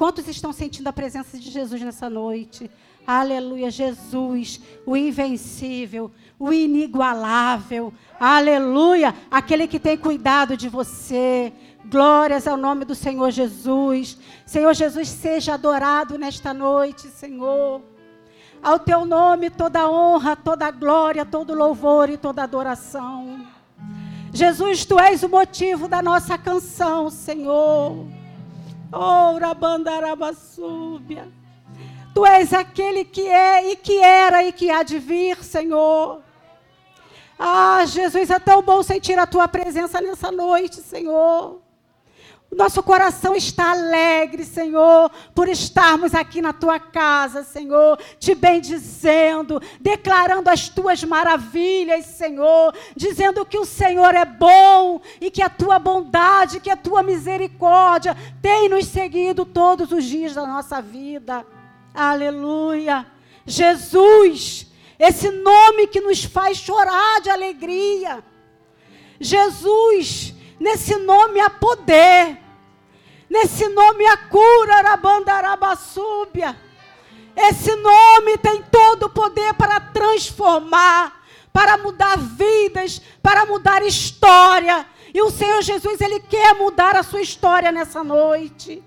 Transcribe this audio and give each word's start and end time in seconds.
Quantos 0.00 0.26
estão 0.28 0.50
sentindo 0.50 0.86
a 0.86 0.94
presença 0.94 1.38
de 1.38 1.50
Jesus 1.50 1.78
nessa 1.82 2.08
noite? 2.08 2.70
Aleluia, 3.06 3.70
Jesus, 3.70 4.58
o 4.86 4.96
invencível, 4.96 6.10
o 6.38 6.50
inigualável. 6.54 7.92
Aleluia, 8.18 9.14
aquele 9.30 9.68
que 9.68 9.78
tem 9.78 9.98
cuidado 9.98 10.56
de 10.56 10.70
você. 10.70 11.52
Glórias 11.84 12.48
ao 12.48 12.56
nome 12.56 12.86
do 12.86 12.94
Senhor 12.94 13.30
Jesus. 13.30 14.16
Senhor 14.46 14.72
Jesus, 14.72 15.06
seja 15.06 15.52
adorado 15.52 16.16
nesta 16.16 16.54
noite, 16.54 17.08
Senhor. 17.08 17.82
Ao 18.62 18.78
teu 18.78 19.04
nome 19.04 19.50
toda 19.50 19.86
honra, 19.86 20.34
toda 20.34 20.70
glória, 20.70 21.26
todo 21.26 21.52
louvor 21.52 22.08
e 22.08 22.16
toda 22.16 22.42
adoração. 22.42 23.46
Jesus, 24.32 24.86
tu 24.86 24.98
és 24.98 25.22
o 25.22 25.28
motivo 25.28 25.86
da 25.86 26.00
nossa 26.00 26.38
canção, 26.38 27.10
Senhor. 27.10 28.18
Ora, 28.92 29.54
bandarabasúbia. 29.54 31.28
Tu 32.12 32.26
és 32.26 32.52
aquele 32.52 33.04
que 33.04 33.26
é 33.26 33.70
e 33.70 33.76
que 33.76 33.98
era 33.98 34.42
e 34.44 34.52
que 34.52 34.70
há 34.70 34.82
de 34.82 34.98
vir, 34.98 35.42
Senhor. 35.44 36.20
Ah, 37.38 37.84
Jesus, 37.86 38.30
é 38.30 38.38
tão 38.38 38.62
bom 38.62 38.82
sentir 38.82 39.18
a 39.18 39.26
tua 39.26 39.46
presença 39.48 40.00
nessa 40.00 40.30
noite, 40.30 40.76
Senhor. 40.76 41.60
Nosso 42.52 42.82
coração 42.82 43.36
está 43.36 43.70
alegre, 43.70 44.44
Senhor, 44.44 45.08
por 45.32 45.48
estarmos 45.48 46.14
aqui 46.14 46.42
na 46.42 46.52
tua 46.52 46.80
casa, 46.80 47.44
Senhor, 47.44 47.96
te 48.18 48.34
bendizendo, 48.34 49.62
declarando 49.80 50.50
as 50.50 50.68
tuas 50.68 51.04
maravilhas, 51.04 52.06
Senhor, 52.06 52.74
dizendo 52.96 53.46
que 53.46 53.56
o 53.56 53.64
Senhor 53.64 54.16
é 54.16 54.24
bom 54.24 55.00
e 55.20 55.30
que 55.30 55.42
a 55.42 55.48
tua 55.48 55.78
bondade, 55.78 56.58
que 56.58 56.70
a 56.70 56.76
tua 56.76 57.04
misericórdia 57.04 58.16
tem 58.42 58.68
nos 58.68 58.86
seguido 58.86 59.44
todos 59.44 59.92
os 59.92 60.04
dias 60.04 60.34
da 60.34 60.44
nossa 60.44 60.82
vida. 60.82 61.46
Aleluia. 61.94 63.06
Jesus, 63.46 64.66
esse 64.98 65.30
nome 65.30 65.86
que 65.86 66.00
nos 66.00 66.24
faz 66.24 66.58
chorar 66.58 67.20
de 67.20 67.30
alegria. 67.30 68.24
Jesus, 69.20 70.34
Nesse 70.60 70.94
nome 70.96 71.40
há 71.40 71.48
poder. 71.48 72.36
Nesse 73.30 73.68
nome 73.68 74.04
há 74.06 74.16
cura, 74.16 74.74
Arabandarabasúbia. 74.78 76.58
Esse 77.36 77.76
nome 77.76 78.36
tem 78.38 78.60
todo 78.60 79.04
o 79.04 79.10
poder 79.10 79.54
para 79.54 79.78
transformar, 79.78 81.22
para 81.52 81.78
mudar 81.78 82.18
vidas, 82.18 83.00
para 83.22 83.46
mudar 83.46 83.86
história. 83.86 84.84
E 85.14 85.22
o 85.22 85.30
Senhor 85.30 85.62
Jesus, 85.62 86.00
Ele 86.00 86.18
quer 86.18 86.56
mudar 86.56 86.96
a 86.96 87.04
sua 87.04 87.20
história 87.20 87.70
nessa 87.70 88.02
noite. 88.02 88.82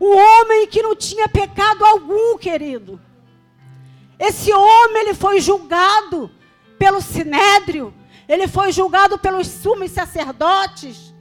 Um 0.01 0.17
homem 0.17 0.67
que 0.67 0.81
não 0.81 0.93
tinha 0.95 1.29
pecado 1.29 1.85
algum, 1.85 2.37
querido. 2.37 2.99
Esse 4.19 4.51
homem, 4.51 5.03
ele 5.03 5.13
foi 5.13 5.39
julgado 5.39 6.29
pelo 6.77 7.01
sinédrio 7.01 7.93
ele 8.27 8.47
foi 8.47 8.71
julgado 8.71 9.17
pelos 9.17 9.47
sumos 9.47 9.91
sacerdotes. 9.91 11.12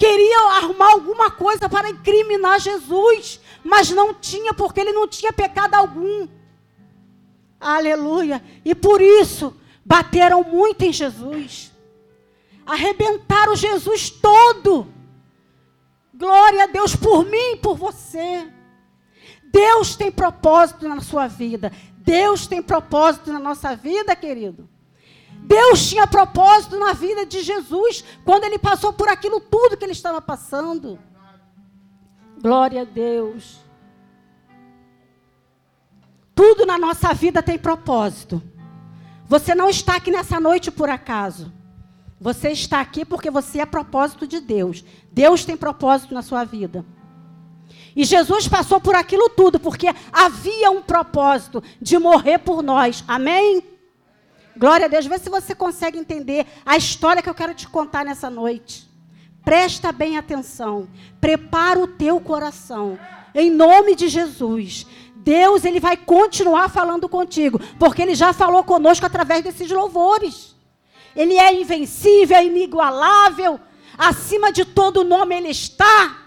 Queriam 0.00 0.48
arrumar 0.52 0.92
alguma 0.92 1.30
coisa 1.30 1.68
para 1.68 1.90
incriminar 1.90 2.58
Jesus, 2.58 3.38
mas 3.62 3.90
não 3.90 4.14
tinha, 4.14 4.54
porque 4.54 4.80
ele 4.80 4.92
não 4.92 5.06
tinha 5.06 5.30
pecado 5.30 5.74
algum. 5.74 6.26
Aleluia. 7.60 8.42
E 8.64 8.74
por 8.74 9.02
isso 9.02 9.54
bateram 9.84 10.42
muito 10.42 10.86
em 10.86 10.90
Jesus. 10.90 11.70
Arrebentaram 12.64 13.54
Jesus 13.54 14.08
todo. 14.08 14.86
Glória 16.14 16.64
a 16.64 16.66
Deus 16.66 16.96
por 16.96 17.26
mim 17.26 17.52
e 17.52 17.56
por 17.56 17.76
você. 17.76 18.50
Deus 19.52 19.96
tem 19.96 20.10
propósito 20.10 20.88
na 20.88 21.02
sua 21.02 21.26
vida. 21.26 21.70
Deus 21.98 22.46
tem 22.46 22.62
propósito 22.62 23.30
na 23.30 23.38
nossa 23.38 23.76
vida, 23.76 24.16
querido. 24.16 24.66
Deus 25.42 25.88
tinha 25.88 26.06
propósito 26.06 26.78
na 26.78 26.92
vida 26.92 27.26
de 27.26 27.42
Jesus 27.42 28.04
quando 28.24 28.44
ele 28.44 28.58
passou 28.58 28.92
por 28.92 29.08
aquilo 29.08 29.40
tudo 29.40 29.76
que 29.76 29.84
ele 29.84 29.92
estava 29.92 30.20
passando. 30.20 30.98
Glória 32.40 32.82
a 32.82 32.84
Deus. 32.84 33.60
Tudo 36.34 36.64
na 36.64 36.78
nossa 36.78 37.12
vida 37.12 37.42
tem 37.42 37.58
propósito. 37.58 38.42
Você 39.26 39.54
não 39.54 39.68
está 39.68 39.96
aqui 39.96 40.10
nessa 40.10 40.40
noite 40.40 40.70
por 40.70 40.88
acaso. 40.88 41.52
Você 42.20 42.50
está 42.50 42.80
aqui 42.80 43.04
porque 43.04 43.30
você 43.30 43.60
é 43.60 43.66
propósito 43.66 44.26
de 44.26 44.40
Deus. 44.40 44.84
Deus 45.10 45.44
tem 45.44 45.56
propósito 45.56 46.14
na 46.14 46.22
sua 46.22 46.44
vida. 46.44 46.84
E 47.94 48.04
Jesus 48.04 48.46
passou 48.46 48.80
por 48.80 48.94
aquilo 48.94 49.28
tudo 49.30 49.58
porque 49.58 49.88
havia 50.12 50.70
um 50.70 50.82
propósito 50.82 51.62
de 51.80 51.98
morrer 51.98 52.38
por 52.38 52.62
nós. 52.62 53.04
Amém? 53.06 53.62
Glória 54.56 54.86
a 54.86 54.88
Deus. 54.88 55.06
Vê 55.06 55.18
se 55.18 55.30
você 55.30 55.54
consegue 55.54 55.98
entender 55.98 56.46
a 56.64 56.76
história 56.76 57.22
que 57.22 57.30
eu 57.30 57.34
quero 57.34 57.54
te 57.54 57.68
contar 57.68 58.04
nessa 58.04 58.28
noite. 58.28 58.88
Presta 59.44 59.92
bem 59.92 60.18
atenção. 60.18 60.88
Prepara 61.20 61.78
o 61.78 61.86
teu 61.86 62.20
coração. 62.20 62.98
Em 63.34 63.50
nome 63.50 63.94
de 63.94 64.08
Jesus. 64.08 64.86
Deus, 65.16 65.64
ele 65.64 65.80
vai 65.80 65.96
continuar 65.96 66.68
falando 66.70 67.08
contigo, 67.08 67.60
porque 67.78 68.00
ele 68.02 68.14
já 68.14 68.32
falou 68.32 68.64
conosco 68.64 69.04
através 69.04 69.44
desses 69.44 69.70
louvores. 69.70 70.56
Ele 71.14 71.34
é 71.34 71.60
invencível, 71.60 72.36
é 72.36 72.44
inigualável. 72.44 73.60
Acima 73.98 74.50
de 74.50 74.64
todo 74.64 75.04
nome 75.04 75.34
ele 75.34 75.50
está. 75.50 76.18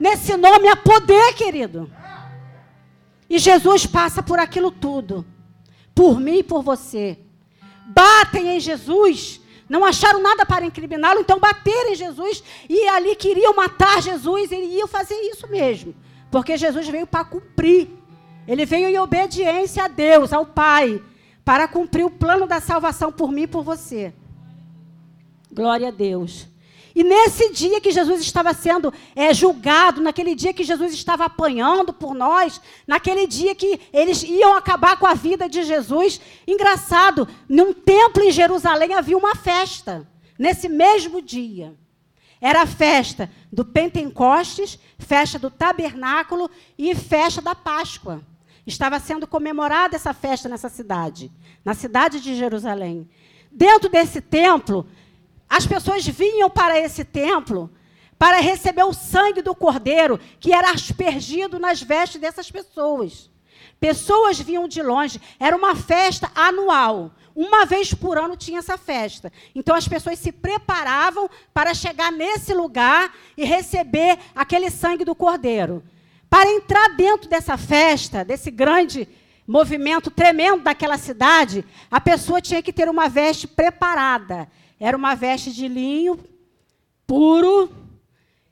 Nesse 0.00 0.36
nome 0.36 0.68
há 0.68 0.76
poder, 0.76 1.34
querido. 1.34 1.90
E 3.28 3.38
Jesus 3.38 3.86
passa 3.86 4.22
por 4.22 4.38
aquilo 4.38 4.70
tudo. 4.70 5.26
Por 5.94 6.20
mim 6.20 6.38
e 6.38 6.42
por 6.42 6.62
você 6.62 7.18
batem 7.86 8.56
em 8.56 8.60
Jesus. 8.60 9.40
Não 9.68 9.84
acharam 9.84 10.22
nada 10.22 10.46
para 10.46 10.64
incriminá-lo, 10.64 11.20
então 11.20 11.40
bateram 11.40 11.90
em 11.90 11.96
Jesus 11.96 12.42
e 12.68 12.88
ali 12.88 13.16
queriam 13.16 13.54
matar 13.54 14.00
Jesus 14.00 14.52
e 14.52 14.56
iam 14.56 14.86
fazer 14.86 15.14
isso 15.14 15.48
mesmo. 15.48 15.94
Porque 16.30 16.56
Jesus 16.56 16.88
veio 16.88 17.06
para 17.06 17.24
cumprir. 17.24 17.88
Ele 18.46 18.64
veio 18.64 18.88
em 18.88 18.98
obediência 18.98 19.84
a 19.84 19.88
Deus, 19.88 20.32
ao 20.32 20.46
Pai, 20.46 21.02
para 21.44 21.66
cumprir 21.66 22.04
o 22.04 22.10
plano 22.10 22.46
da 22.46 22.60
salvação 22.60 23.10
por 23.10 23.32
mim 23.32 23.42
e 23.42 23.46
por 23.48 23.62
você. 23.62 24.12
Glória 25.52 25.88
a 25.88 25.90
Deus. 25.90 26.48
E 26.96 27.04
nesse 27.04 27.52
dia 27.52 27.78
que 27.78 27.90
Jesus 27.90 28.22
estava 28.22 28.54
sendo 28.54 28.90
é, 29.14 29.34
julgado, 29.34 30.00
naquele 30.00 30.34
dia 30.34 30.54
que 30.54 30.64
Jesus 30.64 30.94
estava 30.94 31.26
apanhando 31.26 31.92
por 31.92 32.14
nós, 32.14 32.58
naquele 32.86 33.26
dia 33.26 33.54
que 33.54 33.78
eles 33.92 34.22
iam 34.22 34.54
acabar 34.54 34.98
com 34.98 35.06
a 35.06 35.12
vida 35.12 35.46
de 35.46 35.62
Jesus, 35.62 36.18
engraçado, 36.46 37.28
num 37.46 37.74
templo 37.74 38.22
em 38.22 38.32
Jerusalém 38.32 38.94
havia 38.94 39.18
uma 39.18 39.34
festa, 39.34 40.08
nesse 40.38 40.70
mesmo 40.70 41.20
dia. 41.20 41.74
Era 42.40 42.62
a 42.62 42.66
festa 42.66 43.30
do 43.52 43.62
Pentecostes, 43.62 44.78
festa 44.98 45.38
do 45.38 45.50
tabernáculo 45.50 46.50
e 46.78 46.94
festa 46.94 47.42
da 47.42 47.54
Páscoa. 47.54 48.22
Estava 48.66 48.98
sendo 48.98 49.26
comemorada 49.26 49.96
essa 49.96 50.14
festa 50.14 50.48
nessa 50.48 50.70
cidade, 50.70 51.30
na 51.62 51.74
cidade 51.74 52.22
de 52.22 52.34
Jerusalém. 52.34 53.06
Dentro 53.52 53.90
desse 53.90 54.22
templo, 54.22 54.88
as 55.48 55.66
pessoas 55.66 56.06
vinham 56.06 56.50
para 56.50 56.78
esse 56.78 57.04
templo 57.04 57.70
para 58.18 58.40
receber 58.40 58.84
o 58.84 58.92
sangue 58.92 59.42
do 59.42 59.54
cordeiro 59.54 60.18
que 60.40 60.52
era 60.52 60.70
aspergido 60.70 61.58
nas 61.58 61.82
vestes 61.82 62.20
dessas 62.20 62.50
pessoas. 62.50 63.30
Pessoas 63.78 64.40
vinham 64.40 64.66
de 64.66 64.82
longe, 64.82 65.20
era 65.38 65.56
uma 65.56 65.76
festa 65.76 66.30
anual. 66.34 67.12
Uma 67.34 67.66
vez 67.66 67.92
por 67.92 68.16
ano 68.16 68.34
tinha 68.34 68.60
essa 68.60 68.78
festa. 68.78 69.30
Então 69.54 69.76
as 69.76 69.86
pessoas 69.86 70.18
se 70.18 70.32
preparavam 70.32 71.28
para 71.52 71.74
chegar 71.74 72.10
nesse 72.10 72.54
lugar 72.54 73.14
e 73.36 73.44
receber 73.44 74.18
aquele 74.34 74.70
sangue 74.70 75.04
do 75.04 75.14
cordeiro. 75.14 75.84
Para 76.30 76.50
entrar 76.50 76.96
dentro 76.96 77.28
dessa 77.28 77.58
festa, 77.58 78.24
desse 78.24 78.50
grande 78.50 79.06
movimento 79.46 80.10
tremendo 80.10 80.64
daquela 80.64 80.98
cidade, 80.98 81.64
a 81.90 82.00
pessoa 82.00 82.40
tinha 82.40 82.62
que 82.62 82.72
ter 82.72 82.88
uma 82.88 83.08
veste 83.08 83.46
preparada. 83.46 84.48
Era 84.78 84.96
uma 84.96 85.14
veste 85.14 85.52
de 85.52 85.68
linho 85.68 86.18
puro 87.06 87.70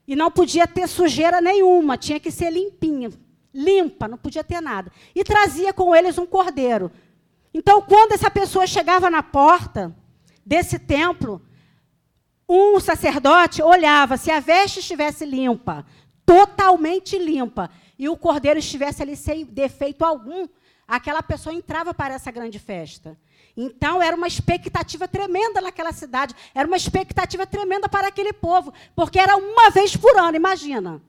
e 0.07 0.15
não 0.15 0.31
podia 0.31 0.67
ter 0.67 0.87
sujeira 0.87 1.41
nenhuma, 1.41 1.97
tinha 1.97 2.21
que 2.21 2.31
ser 2.31 2.51
limpinha. 2.51 3.11
limpa, 3.53 4.09
não 4.09 4.19
podia 4.19 4.43
ter 4.43 4.61
nada. 4.61 4.91
E 5.15 5.23
trazia 5.23 5.73
com 5.73 5.95
eles 5.95 6.19
um 6.19 6.27
cordeiro. 6.27 6.91
Então, 7.53 7.81
quando 7.83 8.13
essa 8.13 8.29
pessoa 8.31 8.67
chegava 8.67 9.09
na 9.09 9.23
porta 9.23 9.95
desse 10.45 10.77
templo, 10.79 11.41
um 12.49 12.81
sacerdote 12.81 13.63
olhava 13.63 14.17
se 14.17 14.31
a 14.31 14.41
veste 14.41 14.81
estivesse 14.81 15.25
limpa, 15.25 15.87
totalmente 16.27 17.17
limpa, 17.17 17.71
e 17.97 18.09
o 18.09 18.17
cordeiro 18.17 18.59
estivesse 18.59 19.03
ali 19.03 19.15
sem 19.15 19.45
defeito 19.45 20.05
algum, 20.05 20.49
aquela 20.87 21.23
pessoa 21.23 21.55
entrava 21.55 21.93
para 21.95 22.15
essa 22.15 22.31
grande 22.31 22.59
festa. 22.59 23.19
Então 23.57 24.03
era 24.03 24.17
uma 24.17 24.27
expectativa 24.27 25.07
tremenda 25.07 25.61
naquela 25.61 25.93
cidade, 25.93 26.35
era 26.55 26.67
uma 26.67 26.77
expectativa 26.77 27.47
tremenda 27.47 27.89
para 27.89 28.09
aquele 28.09 28.33
povo, 28.33 28.73
porque 28.95 29.19
era 29.19 29.37
uma 29.37 29.71
vez 29.71 29.97
por 29.97 30.17
ano, 30.19 30.37
imagina. 30.37 31.01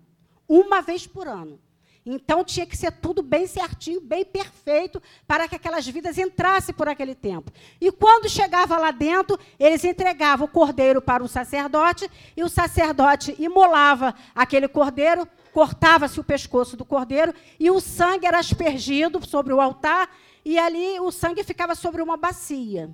Uma 0.48 0.82
vez 0.82 1.08
por 1.08 1.28
ano. 1.28 1.60
Então 2.06 2.44
tinha 2.44 2.68
que 2.68 2.78
ser 2.78 2.92
tudo 2.92 3.24
bem 3.24 3.48
certinho, 3.48 4.00
bem 4.00 4.24
perfeito, 4.24 5.02
para 5.26 5.48
que 5.48 5.56
aquelas 5.56 5.88
vidas 5.88 6.20
entrassem 6.20 6.76
por 6.76 6.88
aquele 6.88 7.16
tempo. 7.16 7.52
E 7.82 7.92
quando 7.92 8.30
chegava 8.30 8.78
lá 8.78 8.92
dentro, 8.92 9.40
eles 9.60 9.84
entregavam 9.84 10.46
o 10.46 10.50
cordeiro 10.50 11.02
para 11.02 11.24
o 11.24 11.28
sacerdote, 11.28 12.08
e 12.38 12.44
o 12.44 12.50
sacerdote 12.50 13.36
imolava 13.40 14.14
aquele 14.36 14.68
cordeiro, 14.68 15.28
cortava-se 15.56 16.20
o 16.20 16.24
pescoço 16.24 16.76
do 16.76 16.84
cordeiro, 16.84 17.34
e 17.58 17.72
o 17.72 17.80
sangue 17.80 18.26
era 18.28 18.38
aspergido 18.38 19.26
sobre 19.26 19.54
o 19.54 19.62
altar, 19.62 20.10
e 20.44 20.60
ali 20.60 21.00
o 21.00 21.14
sangue 21.14 21.46
ficava 21.46 21.74
sobre 21.76 22.02
uma 22.02 22.18
bacia. 22.18 22.94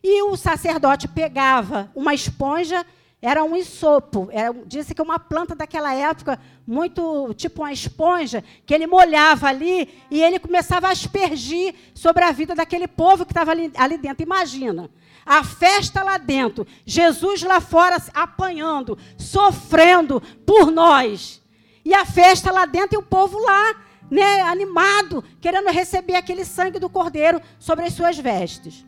E 0.00 0.22
o 0.22 0.36
sacerdote 0.36 1.08
pegava 1.08 1.90
uma 1.96 2.14
esponja 2.14 2.86
era 3.20 3.42
um 3.42 3.56
isopo, 3.56 4.28
era, 4.30 4.54
disse 4.66 4.94
que 4.94 5.02
uma 5.02 5.18
planta 5.18 5.54
daquela 5.54 5.92
época, 5.92 6.38
muito 6.64 7.34
tipo 7.34 7.62
uma 7.62 7.72
esponja, 7.72 8.44
que 8.64 8.72
ele 8.72 8.86
molhava 8.86 9.48
ali 9.48 9.88
e 10.10 10.22
ele 10.22 10.38
começava 10.38 10.86
a 10.86 10.92
aspergir 10.92 11.74
sobre 11.92 12.22
a 12.22 12.30
vida 12.30 12.54
daquele 12.54 12.86
povo 12.86 13.24
que 13.24 13.32
estava 13.32 13.50
ali, 13.50 13.72
ali 13.74 13.96
dentro. 13.96 14.22
Imagina, 14.22 14.90
a 15.24 15.42
festa 15.42 16.04
lá 16.04 16.18
dentro, 16.18 16.66
Jesus 16.84 17.42
lá 17.42 17.60
fora 17.60 17.96
apanhando, 18.14 18.96
sofrendo 19.18 20.22
por 20.44 20.70
nós. 20.70 21.42
E 21.86 21.94
a 21.94 22.04
festa 22.04 22.50
lá 22.50 22.66
dentro 22.66 22.96
e 22.96 22.98
o 22.98 23.02
povo 23.02 23.38
lá, 23.38 23.76
né, 24.10 24.40
animado, 24.40 25.22
querendo 25.40 25.70
receber 25.70 26.16
aquele 26.16 26.44
sangue 26.44 26.80
do 26.80 26.90
cordeiro 26.90 27.40
sobre 27.60 27.84
as 27.84 27.92
suas 27.92 28.18
vestes. 28.18 28.84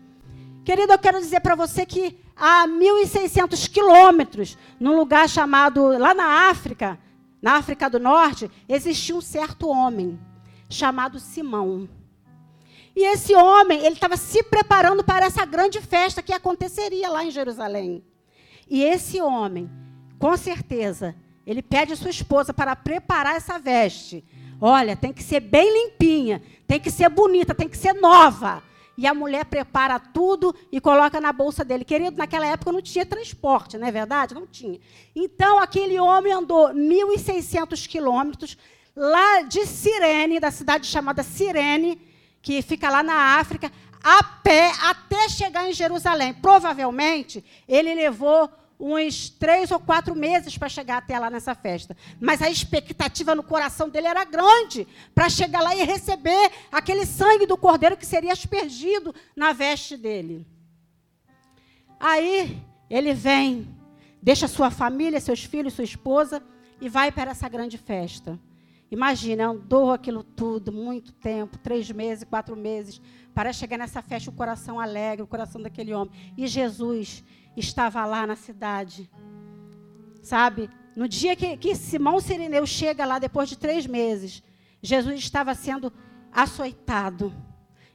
Querido, 0.64 0.92
eu 0.92 0.98
quero 0.98 1.20
dizer 1.20 1.38
para 1.38 1.54
você 1.54 1.86
que 1.86 2.18
a 2.34 2.66
1.600 2.66 3.70
quilômetros, 3.70 4.58
num 4.80 4.96
lugar 4.96 5.28
chamado, 5.28 5.96
lá 5.96 6.12
na 6.12 6.50
África, 6.50 6.98
na 7.40 7.52
África 7.52 7.88
do 7.88 8.00
Norte, 8.00 8.50
existia 8.68 9.14
um 9.14 9.20
certo 9.20 9.68
homem 9.68 10.18
chamado 10.68 11.20
Simão. 11.20 11.88
E 12.96 13.04
esse 13.04 13.32
homem, 13.32 13.78
ele 13.78 13.94
estava 13.94 14.16
se 14.16 14.42
preparando 14.42 15.04
para 15.04 15.24
essa 15.24 15.44
grande 15.44 15.80
festa 15.80 16.20
que 16.20 16.32
aconteceria 16.32 17.08
lá 17.08 17.24
em 17.24 17.30
Jerusalém. 17.30 18.04
E 18.68 18.82
esse 18.82 19.22
homem, 19.22 19.70
com 20.18 20.36
certeza, 20.36 21.14
ele 21.48 21.62
pede 21.62 21.94
a 21.94 21.96
sua 21.96 22.10
esposa 22.10 22.52
para 22.52 22.76
preparar 22.76 23.34
essa 23.34 23.58
veste. 23.58 24.22
Olha, 24.60 24.94
tem 24.94 25.14
que 25.14 25.22
ser 25.22 25.40
bem 25.40 25.72
limpinha, 25.72 26.42
tem 26.66 26.78
que 26.78 26.90
ser 26.90 27.08
bonita, 27.08 27.54
tem 27.54 27.68
que 27.68 27.76
ser 27.76 27.94
nova 27.94 28.62
e 28.98 29.06
a 29.06 29.14
mulher 29.14 29.44
prepara 29.44 29.98
tudo 29.98 30.54
e 30.70 30.78
coloca 30.80 31.20
na 31.20 31.32
bolsa 31.32 31.64
dele. 31.64 31.84
Querido, 31.84 32.18
naquela 32.18 32.46
época 32.46 32.72
não 32.72 32.82
tinha 32.82 33.06
transporte, 33.06 33.78
não 33.78 33.86
é 33.86 33.92
verdade? 33.92 34.34
Não 34.34 34.46
tinha. 34.46 34.78
Então, 35.16 35.58
aquele 35.58 35.98
homem 35.98 36.32
andou 36.32 36.70
1.600 36.74 37.86
quilômetros 37.86 38.58
lá 38.94 39.42
de 39.42 39.64
Cirene, 39.64 40.40
da 40.40 40.50
cidade 40.50 40.86
chamada 40.86 41.22
Cirene, 41.22 41.98
que 42.42 42.60
fica 42.60 42.90
lá 42.90 43.02
na 43.02 43.38
África, 43.38 43.72
a 44.02 44.22
pé 44.22 44.72
até 44.82 45.28
chegar 45.28 45.70
em 45.70 45.72
Jerusalém. 45.72 46.34
Provavelmente, 46.34 47.44
ele 47.68 47.94
levou 47.94 48.50
uns 48.78 49.28
três 49.28 49.70
ou 49.70 49.80
quatro 49.80 50.14
meses 50.14 50.56
para 50.56 50.68
chegar 50.68 50.98
até 50.98 51.18
lá 51.18 51.28
nessa 51.28 51.54
festa. 51.54 51.96
Mas 52.20 52.40
a 52.40 52.48
expectativa 52.48 53.34
no 53.34 53.42
coração 53.42 53.88
dele 53.88 54.06
era 54.06 54.24
grande 54.24 54.86
para 55.14 55.28
chegar 55.28 55.60
lá 55.60 55.74
e 55.74 55.82
receber 55.82 56.50
aquele 56.70 57.04
sangue 57.04 57.46
do 57.46 57.56
cordeiro 57.56 57.96
que 57.96 58.06
seria 58.06 58.32
aspergido 58.32 59.14
na 59.34 59.52
veste 59.52 59.96
dele. 59.96 60.46
Aí 61.98 62.62
ele 62.88 63.12
vem, 63.12 63.68
deixa 64.22 64.46
sua 64.46 64.70
família, 64.70 65.20
seus 65.20 65.42
filhos, 65.42 65.74
sua 65.74 65.84
esposa 65.84 66.42
e 66.80 66.88
vai 66.88 67.10
para 67.10 67.32
essa 67.32 67.48
grande 67.48 67.76
festa. 67.76 68.38
Imagina, 68.90 69.48
andou 69.48 69.92
aquilo 69.92 70.22
tudo, 70.22 70.72
muito 70.72 71.12
tempo, 71.12 71.58
três 71.58 71.90
meses, 71.90 72.24
quatro 72.24 72.56
meses, 72.56 73.00
para 73.34 73.52
chegar 73.52 73.76
nessa 73.76 74.00
festa, 74.00 74.30
o 74.30 74.34
coração 74.34 74.80
alegre, 74.80 75.22
o 75.22 75.26
coração 75.26 75.60
daquele 75.60 75.92
homem. 75.92 76.12
E 76.36 76.46
Jesus 76.46 77.22
estava 77.56 78.04
lá 78.06 78.26
na 78.26 78.34
cidade. 78.34 79.10
Sabe? 80.22 80.70
No 80.96 81.06
dia 81.06 81.36
que, 81.36 81.56
que 81.56 81.74
Simão 81.74 82.18
Sirineu 82.18 82.66
chega 82.66 83.04
lá, 83.04 83.18
depois 83.18 83.48
de 83.48 83.58
três 83.58 83.86
meses, 83.86 84.42
Jesus 84.82 85.18
estava 85.20 85.54
sendo 85.54 85.92
açoitado, 86.32 87.32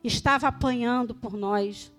estava 0.03 0.47
apanhando 0.47 1.15
por 1.15 1.33
nós, 1.33 1.91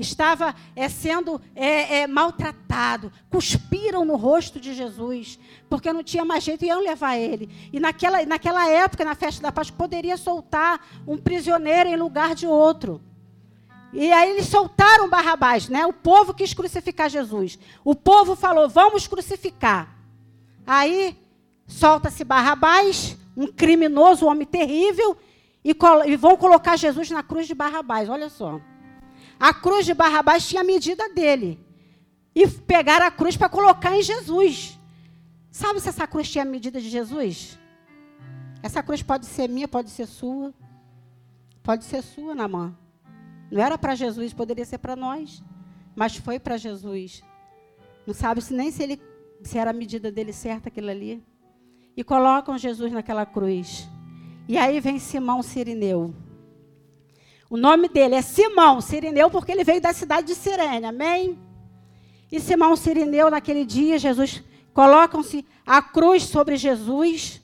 estava 0.00 0.54
é, 0.74 0.88
sendo 0.88 1.40
é, 1.54 2.00
é, 2.00 2.06
maltratado, 2.06 3.12
cuspiram 3.30 4.04
no 4.04 4.16
rosto 4.16 4.58
de 4.58 4.74
Jesus, 4.74 5.38
porque 5.68 5.92
não 5.92 6.02
tinha 6.02 6.24
mais 6.24 6.42
jeito, 6.44 6.64
iam 6.64 6.80
levar 6.80 7.16
ele. 7.16 7.48
E 7.72 7.78
naquela, 7.78 8.24
naquela 8.24 8.68
época, 8.68 9.04
na 9.04 9.14
festa 9.14 9.42
da 9.42 9.52
Páscoa, 9.52 9.76
poderia 9.76 10.16
soltar 10.16 10.80
um 11.06 11.16
prisioneiro 11.16 11.88
em 11.88 11.96
lugar 11.96 12.34
de 12.34 12.46
outro. 12.46 13.00
E 13.92 14.12
aí 14.12 14.30
eles 14.30 14.46
soltaram 14.46 15.08
Barrabás, 15.08 15.68
né? 15.68 15.84
O 15.84 15.92
povo 15.92 16.32
quis 16.32 16.54
crucificar 16.54 17.10
Jesus. 17.10 17.58
O 17.84 17.94
povo 17.94 18.36
falou: 18.36 18.68
"Vamos 18.68 19.08
crucificar". 19.08 19.96
Aí 20.64 21.16
solta-se 21.66 22.22
Barrabás, 22.22 23.16
um 23.36 23.48
criminoso, 23.48 24.26
um 24.26 24.28
homem 24.28 24.46
terrível, 24.46 25.16
e, 25.64 25.76
e, 26.06 26.16
vão 26.16 26.36
colocar 26.36 26.76
Jesus 26.76 27.10
na 27.10 27.22
cruz 27.22 27.46
de 27.46 27.54
Barrabás. 27.54 28.08
Olha 28.08 28.28
só. 28.28 28.60
A 29.40 29.54
cruz 29.54 29.86
de 29.86 29.94
Barrabás 29.94 30.46
tinha 30.46 30.60
a 30.60 30.64
medida 30.64 31.08
dele. 31.08 31.58
E 32.34 32.46
pegaram 32.46 33.06
a 33.06 33.10
cruz 33.10 33.38
para 33.38 33.48
colocar 33.48 33.96
em 33.96 34.02
Jesus. 34.02 34.78
Sabe 35.50 35.80
se 35.80 35.88
essa 35.88 36.06
cruz 36.06 36.30
tinha 36.30 36.42
a 36.42 36.46
medida 36.46 36.78
de 36.78 36.90
Jesus? 36.90 37.58
Essa 38.62 38.82
cruz 38.82 39.02
pode 39.02 39.24
ser 39.24 39.48
minha, 39.48 39.66
pode 39.66 39.88
ser 39.88 40.06
sua. 40.06 40.52
Pode 41.62 41.84
ser 41.84 42.02
sua, 42.02 42.34
Namã. 42.34 42.76
Não 43.50 43.62
era 43.62 43.78
para 43.78 43.94
Jesus, 43.94 44.34
poderia 44.34 44.64
ser 44.64 44.78
para 44.78 44.94
nós, 44.94 45.42
mas 45.96 46.16
foi 46.16 46.38
para 46.38 46.56
Jesus. 46.56 47.22
Não 48.06 48.14
sabe 48.14 48.42
se 48.42 48.54
nem 48.54 48.70
se 48.70 48.82
ele 48.82 49.00
se 49.42 49.56
era 49.56 49.70
a 49.70 49.72
medida 49.72 50.12
dele 50.12 50.32
certa 50.32 50.68
aquilo 50.68 50.90
ali. 50.90 51.24
E 51.96 52.04
colocam 52.04 52.56
Jesus 52.58 52.92
naquela 52.92 53.24
cruz. 53.24 53.88
E 54.46 54.56
aí 54.56 54.80
vem 54.80 54.98
Simão 54.98 55.42
Sirineu. 55.42 56.14
O 57.50 57.56
nome 57.56 57.88
dele 57.88 58.14
é 58.14 58.22
Simão 58.22 58.80
Sirineu 58.80 59.28
porque 59.28 59.50
ele 59.50 59.64
veio 59.64 59.80
da 59.80 59.92
cidade 59.92 60.28
de 60.28 60.36
Sirene. 60.36 60.86
Amém? 60.86 61.36
E 62.30 62.38
Simão 62.38 62.76
Sirineu 62.76 63.28
naquele 63.28 63.66
dia 63.66 63.98
Jesus 63.98 64.40
colocam-se 64.72 65.44
a 65.66 65.82
cruz 65.82 66.22
sobre 66.22 66.56
Jesus. 66.56 67.42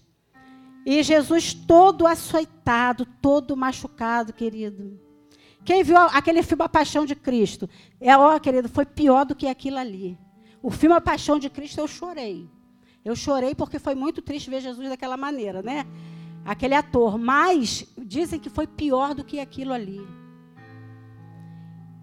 E 0.87 1.03
Jesus 1.03 1.53
todo 1.53 2.07
açoitado, 2.07 3.05
todo 3.21 3.57
machucado, 3.57 4.33
querido. 4.33 5.01
Quem 5.65 5.83
viu 5.83 5.97
aquele 5.99 6.45
filme 6.45 6.63
A 6.63 6.69
Paixão 6.69 7.05
de 7.05 7.17
Cristo? 7.17 7.69
É, 8.01 8.17
ó, 8.17 8.39
querido, 8.39 8.69
foi 8.69 8.87
pior 8.87 9.27
do 9.27 9.35
que 9.35 9.49
aquilo 9.49 9.79
ali. 9.79 10.17
O 10.63 10.71
filme 10.71 10.95
A 10.95 11.01
Paixão 11.01 11.41
de 11.41 11.51
Cristo 11.51 11.81
eu 11.81 11.89
chorei. 11.89 12.49
Eu 13.05 13.17
chorei 13.17 13.57
porque 13.57 13.81
foi 13.81 13.97
muito 13.97 14.23
triste 14.23 14.49
ver 14.49 14.61
Jesus 14.61 14.89
daquela 14.89 15.17
maneira, 15.17 15.63
né? 15.63 15.85
Aquele 16.47 16.75
ator. 16.75 17.19
Mas 17.19 17.85
dizem 17.99 18.39
que 18.39 18.49
foi 18.49 18.67
pior 18.67 19.15
do 19.15 19.25
que 19.25 19.41
aquilo 19.41 19.73
ali. 19.73 20.07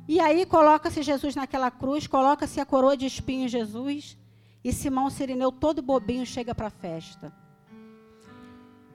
E 0.07 0.19
aí 0.19 0.45
coloca-se 0.45 1.01
Jesus 1.01 1.35
naquela 1.35 1.71
cruz, 1.71 2.05
coloca-se 2.05 2.59
a 2.59 2.65
coroa 2.65 2.97
de 2.97 3.05
espinho 3.05 3.47
Jesus, 3.47 4.17
e 4.61 4.73
Simão 4.73 5.09
Sirineu, 5.09 5.51
todo 5.51 5.81
bobinho, 5.81 6.25
chega 6.25 6.53
para 6.53 6.67
a 6.67 6.69
festa. 6.69 7.33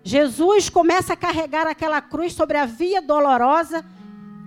Jesus 0.05 0.69
começa 0.69 1.15
a 1.15 1.17
carregar 1.17 1.67
aquela 1.67 2.01
cruz 2.03 2.35
sobre 2.35 2.59
a 2.59 2.67
via 2.67 3.01
dolorosa 3.01 3.85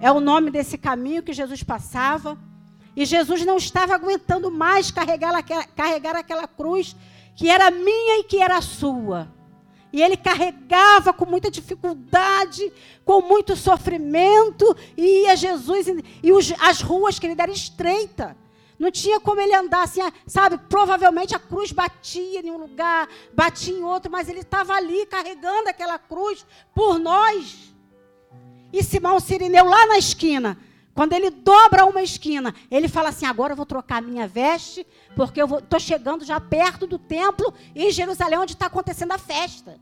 é 0.01 0.11
o 0.11 0.19
nome 0.19 0.49
desse 0.49 0.79
caminho 0.79 1.21
que 1.21 1.31
Jesus 1.31 1.61
passava. 1.61 2.35
E 2.95 3.05
Jesus 3.05 3.45
não 3.45 3.57
estava 3.57 3.93
aguentando 3.93 4.49
mais 4.49 4.89
carregar, 4.89 5.31
carregar 5.75 6.15
aquela 6.15 6.47
cruz 6.47 6.95
que 7.35 7.47
era 7.49 7.69
minha 7.69 8.19
e 8.19 8.23
que 8.23 8.41
era 8.41 8.59
sua. 8.61 9.31
E 9.93 10.01
ele 10.01 10.15
carregava 10.15 11.11
com 11.13 11.25
muita 11.25 11.51
dificuldade, 11.51 12.71
com 13.03 13.21
muito 13.21 13.55
sofrimento, 13.55 14.75
e 14.95 15.23
ia 15.25 15.35
Jesus, 15.35 15.87
e 16.23 16.31
os, 16.31 16.53
as 16.59 16.81
ruas 16.81 17.19
que 17.19 17.27
ele 17.27 17.39
era 17.39 17.51
estreita. 17.51 18.37
Não 18.79 18.89
tinha 18.89 19.19
como 19.19 19.39
ele 19.39 19.53
andar 19.53 19.83
assim, 19.83 20.01
sabe? 20.25 20.57
Provavelmente 20.57 21.35
a 21.35 21.39
cruz 21.39 21.71
batia 21.71 22.39
em 22.39 22.49
um 22.49 22.57
lugar, 22.57 23.07
batia 23.31 23.77
em 23.77 23.83
outro, 23.83 24.11
mas 24.11 24.27
ele 24.27 24.39
estava 24.39 24.73
ali 24.73 25.05
carregando 25.05 25.69
aquela 25.69 25.99
cruz 25.99 26.43
por 26.73 26.97
nós. 26.97 27.71
E 28.73 28.81
Simão 28.81 29.19
Sirineu 29.19 29.65
lá 29.65 29.85
na 29.85 29.99
esquina, 29.99 30.57
quando 30.93 31.13
ele 31.13 31.29
dobra 31.29 31.85
uma 31.85 32.01
esquina, 32.01 32.53
ele 32.69 32.87
fala 32.87 33.09
assim: 33.09 33.25
agora 33.25 33.53
eu 33.53 33.57
vou 33.57 33.65
trocar 33.65 33.97
a 33.97 34.01
minha 34.01 34.27
veste, 34.27 34.85
porque 35.15 35.41
eu 35.41 35.59
estou 35.59 35.79
chegando 35.79 36.25
já 36.25 36.39
perto 36.39 36.85
do 36.85 36.99
templo 36.99 37.53
em 37.75 37.91
Jerusalém, 37.91 38.39
onde 38.39 38.53
está 38.53 38.65
acontecendo 38.65 39.11
a 39.11 39.17
festa. 39.17 39.79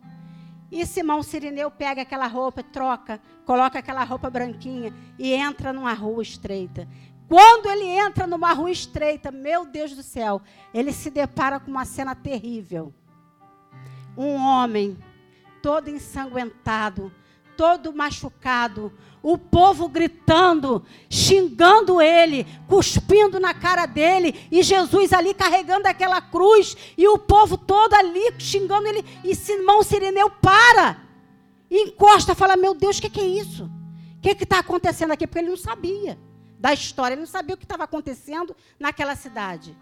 E 0.71 0.85
Simão 0.85 1.23
Sirineu 1.23 1.71
pega 1.71 2.03
aquela 2.03 2.27
roupa, 2.27 2.61
troca, 2.61 3.19
coloca 3.43 3.79
aquela 3.79 4.03
roupa 4.03 4.29
branquinha 4.29 4.93
e 5.17 5.33
entra 5.33 5.73
numa 5.73 5.93
rua 5.93 6.21
estreita. 6.21 6.87
Quando 7.27 7.67
ele 7.67 7.85
entra 7.85 8.27
numa 8.27 8.53
rua 8.53 8.71
estreita, 8.71 9.31
meu 9.31 9.65
Deus 9.65 9.95
do 9.95 10.03
céu, 10.03 10.41
ele 10.73 10.91
se 10.91 11.09
depara 11.09 11.59
com 11.59 11.71
uma 11.71 11.85
cena 11.85 12.15
terrível. 12.15 12.93
Um 14.15 14.35
homem 14.35 14.97
todo 15.61 15.89
ensanguentado, 15.89 17.11
todo 17.59 17.93
machucado, 17.93 18.89
o 19.21 19.37
povo 19.37 19.89
gritando, 19.89 20.81
xingando 21.09 22.01
ele, 22.01 22.47
cuspindo 22.69 23.37
na 23.37 23.53
cara 23.53 23.85
dele, 23.85 24.47
e 24.49 24.63
Jesus 24.63 25.11
ali 25.11 25.33
carregando 25.33 25.85
aquela 25.85 26.21
cruz, 26.21 26.77
e 26.97 27.05
o 27.05 27.17
povo 27.17 27.57
todo 27.57 27.93
ali 27.95 28.33
xingando 28.39 28.87
ele, 28.87 29.03
e 29.25 29.35
Simão 29.35 29.83
Sirineu 29.83 30.29
para, 30.29 31.01
e 31.69 31.89
encosta, 31.89 32.33
fala: 32.33 32.55
Meu 32.55 32.73
Deus, 32.73 32.97
o 32.97 33.01
que, 33.01 33.09
que, 33.09 33.19
é 33.19 33.27
isso? 33.27 33.65
O 33.65 34.21
que 34.21 34.41
está 34.41 34.59
acontecendo 34.59 35.11
aqui? 35.11 35.27
Porque 35.27 35.39
ele 35.39 35.49
não 35.49 35.57
sabia 35.57 36.17
da 36.57 36.73
história, 36.73 37.13
ele 37.13 37.21
não 37.23 37.27
sabia 37.27 37.55
o 37.55 37.57
que 37.57 37.65
estava 37.65 37.83
acontecendo 37.83 38.55
naquela 38.79 39.17
cidade. 39.17 39.75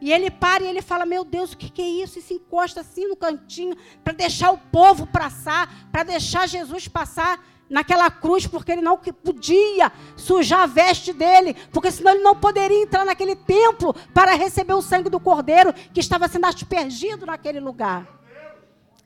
E 0.00 0.12
ele 0.12 0.30
para 0.30 0.64
e 0.64 0.66
ele 0.66 0.80
fala: 0.80 1.04
Meu 1.04 1.24
Deus, 1.24 1.52
o 1.52 1.56
que, 1.56 1.82
é 1.82 1.88
isso? 1.88 2.18
E 2.18 2.22
se 2.22 2.34
encosta 2.34 2.80
assim 2.80 3.06
no 3.06 3.16
cantinho 3.16 3.76
para 4.02 4.12
deixar 4.12 4.50
o 4.50 4.58
povo 4.58 5.06
passar, 5.06 5.88
para 5.92 6.02
deixar 6.02 6.48
Jesus 6.48 6.88
passar 6.88 7.44
naquela 7.68 8.10
cruz, 8.10 8.46
porque 8.46 8.72
ele 8.72 8.80
não 8.80 8.98
podia 8.98 9.92
sujar 10.16 10.62
a 10.62 10.66
veste 10.66 11.12
dele, 11.12 11.54
porque 11.70 11.90
senão 11.90 12.12
ele 12.12 12.22
não 12.22 12.34
poderia 12.34 12.82
entrar 12.82 13.04
naquele 13.04 13.36
templo 13.36 13.94
para 14.12 14.34
receber 14.34 14.74
o 14.74 14.82
sangue 14.82 15.08
do 15.08 15.20
cordeiro 15.20 15.72
que 15.72 16.00
estava 16.00 16.26
sendo 16.26 16.46
aspergido 16.46 17.26
naquele 17.26 17.60
lugar. 17.60 18.08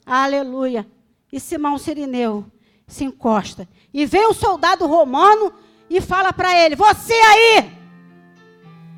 Aleluia. 0.07 0.87
E 1.33 1.41
Simão 1.41 1.77
Sirineu 1.77 2.47
se 2.87 3.05
encosta. 3.05 3.69
E 3.93 4.07
vem 4.07 4.27
o 4.27 4.35
soldado 4.35 4.87
romano 4.87 5.53
e 5.91 6.01
fala 6.01 6.33
para 6.33 6.57
ele: 6.59 6.77
Você 6.77 7.13
aí, 7.13 7.73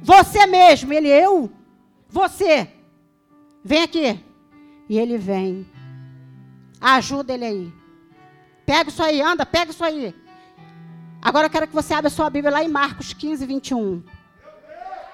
você 0.02 0.46
mesmo. 0.46 0.92
Ele, 0.92 1.08
eu? 1.08 1.50
Você, 2.16 2.70
vem 3.62 3.82
aqui. 3.82 4.18
E 4.88 4.98
ele 4.98 5.18
vem. 5.18 5.66
Ajuda 6.80 7.34
ele 7.34 7.44
aí. 7.44 7.72
Pega 8.64 8.88
isso 8.88 9.02
aí, 9.02 9.20
anda, 9.20 9.44
pega 9.44 9.70
isso 9.70 9.84
aí. 9.84 10.14
Agora 11.20 11.44
eu 11.44 11.50
quero 11.50 11.68
que 11.68 11.74
você 11.74 11.92
abra 11.92 12.08
sua 12.08 12.30
Bíblia 12.30 12.50
lá 12.50 12.64
em 12.64 12.68
Marcos 12.68 13.12
15, 13.12 13.44
21. 13.44 14.02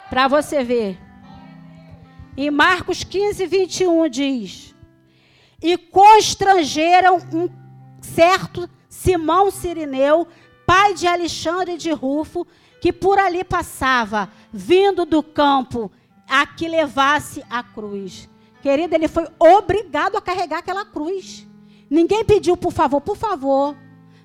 Para 0.08 0.28
você 0.28 0.62
ver. 0.62 0.96
Em 2.36 2.52
Marcos 2.52 3.02
15, 3.02 3.46
21 3.46 4.08
diz: 4.08 4.72
E 5.60 5.76
constrangeram 5.76 7.16
um 7.32 7.48
certo 8.00 8.70
Simão 8.88 9.50
Sirineu, 9.50 10.28
pai 10.64 10.94
de 10.94 11.08
Alexandre 11.08 11.76
de 11.76 11.90
Rufo, 11.90 12.46
que 12.80 12.92
por 12.92 13.18
ali 13.18 13.42
passava, 13.42 14.30
vindo 14.52 15.04
do 15.04 15.20
campo 15.20 15.90
a 16.28 16.46
que 16.46 16.68
levasse 16.68 17.44
a 17.48 17.62
cruz. 17.62 18.28
Querido, 18.62 18.94
ele 18.94 19.08
foi 19.08 19.26
obrigado 19.38 20.16
a 20.16 20.22
carregar 20.22 20.58
aquela 20.58 20.84
cruz. 20.84 21.46
Ninguém 21.90 22.24
pediu, 22.24 22.56
por 22.56 22.72
favor, 22.72 23.00
por 23.00 23.16
favor, 23.16 23.76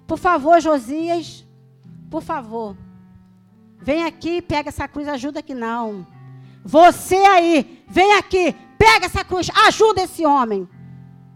por 0.05 0.17
favor, 0.17 0.61
Josias, 0.61 1.45
por 2.09 2.21
favor, 2.21 2.77
vem 3.81 4.05
aqui, 4.05 4.41
pega 4.41 4.69
essa 4.69 4.87
cruz, 4.87 5.07
ajuda 5.07 5.39
aqui 5.39 5.53
não. 5.53 6.07
Você 6.63 7.15
aí, 7.15 7.83
vem 7.87 8.13
aqui, 8.13 8.55
pega 8.77 9.05
essa 9.05 9.23
cruz, 9.23 9.49
ajuda 9.65 10.03
esse 10.03 10.25
homem. 10.25 10.67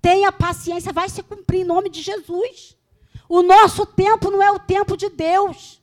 tenha 0.00 0.32
paciência, 0.32 0.92
vai 0.92 1.08
se 1.08 1.22
cumprir 1.22 1.60
em 1.60 1.64
nome 1.64 1.88
de 1.88 2.02
Jesus. 2.02 2.76
O 3.28 3.42
nosso 3.42 3.86
tempo 3.86 4.30
não 4.30 4.42
é 4.42 4.50
o 4.50 4.58
tempo 4.58 4.96
de 4.96 5.08
Deus. 5.08 5.81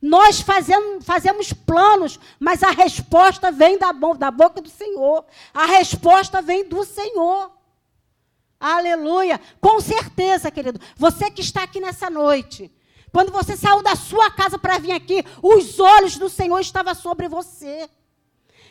Nós 0.00 0.40
fazemos, 0.40 1.04
fazemos 1.04 1.52
planos, 1.52 2.20
mas 2.38 2.62
a 2.62 2.70
resposta 2.70 3.50
vem 3.50 3.76
da, 3.78 3.92
da 3.92 4.30
boca 4.30 4.60
do 4.60 4.68
Senhor. 4.68 5.24
A 5.52 5.66
resposta 5.66 6.40
vem 6.40 6.68
do 6.68 6.84
Senhor. 6.84 7.50
Aleluia. 8.60 9.40
Com 9.60 9.80
certeza, 9.80 10.50
querido. 10.50 10.80
Você 10.96 11.30
que 11.30 11.40
está 11.40 11.64
aqui 11.64 11.80
nessa 11.80 12.08
noite. 12.08 12.72
Quando 13.12 13.32
você 13.32 13.56
saiu 13.56 13.82
da 13.82 13.96
sua 13.96 14.30
casa 14.30 14.58
para 14.58 14.78
vir 14.78 14.92
aqui, 14.92 15.24
os 15.42 15.80
olhos 15.80 16.16
do 16.16 16.28
Senhor 16.28 16.60
estavam 16.60 16.94
sobre 16.94 17.28
você. 17.28 17.88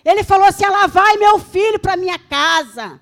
Ele 0.05 0.23
falou 0.23 0.45
assim: 0.45 0.65
lá 0.65 0.87
vai 0.87 1.17
meu 1.17 1.39
filho 1.39 1.79
para 1.79 1.97
minha 1.97 2.19
casa. 2.19 3.01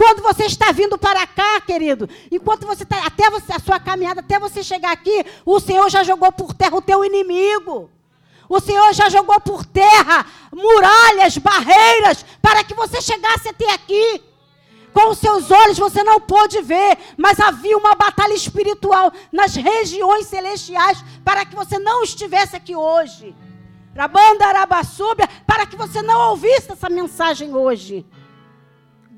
Quando 0.00 0.22
você 0.22 0.46
está 0.46 0.72
vindo 0.72 0.96
para 0.96 1.26
cá, 1.26 1.60
querido, 1.60 2.08
enquanto 2.32 2.66
você 2.66 2.84
está, 2.84 3.04
até 3.04 3.28
você, 3.28 3.52
a 3.52 3.58
sua 3.58 3.78
caminhada, 3.78 4.20
até 4.20 4.38
você 4.38 4.62
chegar 4.62 4.92
aqui, 4.92 5.26
o 5.44 5.60
Senhor 5.60 5.90
já 5.90 6.02
jogou 6.02 6.32
por 6.32 6.54
terra 6.54 6.74
o 6.74 6.80
teu 6.80 7.04
inimigo. 7.04 7.90
O 8.48 8.58
Senhor 8.60 8.94
já 8.94 9.10
jogou 9.10 9.38
por 9.42 9.62
terra 9.62 10.24
muralhas, 10.50 11.36
barreiras, 11.36 12.24
para 12.40 12.64
que 12.64 12.72
você 12.72 13.02
chegasse 13.02 13.50
até 13.50 13.74
aqui. 13.74 14.22
Com 14.94 15.10
os 15.10 15.18
seus 15.18 15.50
olhos 15.50 15.76
você 15.76 16.02
não 16.02 16.18
pôde 16.18 16.62
ver, 16.62 16.96
mas 17.18 17.38
havia 17.38 17.76
uma 17.76 17.94
batalha 17.94 18.32
espiritual 18.32 19.12
nas 19.30 19.54
regiões 19.54 20.26
celestiais 20.28 21.04
para 21.22 21.44
que 21.44 21.54
você 21.54 21.78
não 21.78 22.02
estivesse 22.02 22.56
aqui 22.56 22.74
hoje. 22.74 23.36
Rabanda 23.94 24.46
Arabassúbia, 24.46 25.28
para 25.46 25.66
que 25.66 25.76
você 25.76 26.00
não 26.00 26.30
ouvisse 26.30 26.72
essa 26.72 26.88
mensagem 26.88 27.54
hoje. 27.54 28.06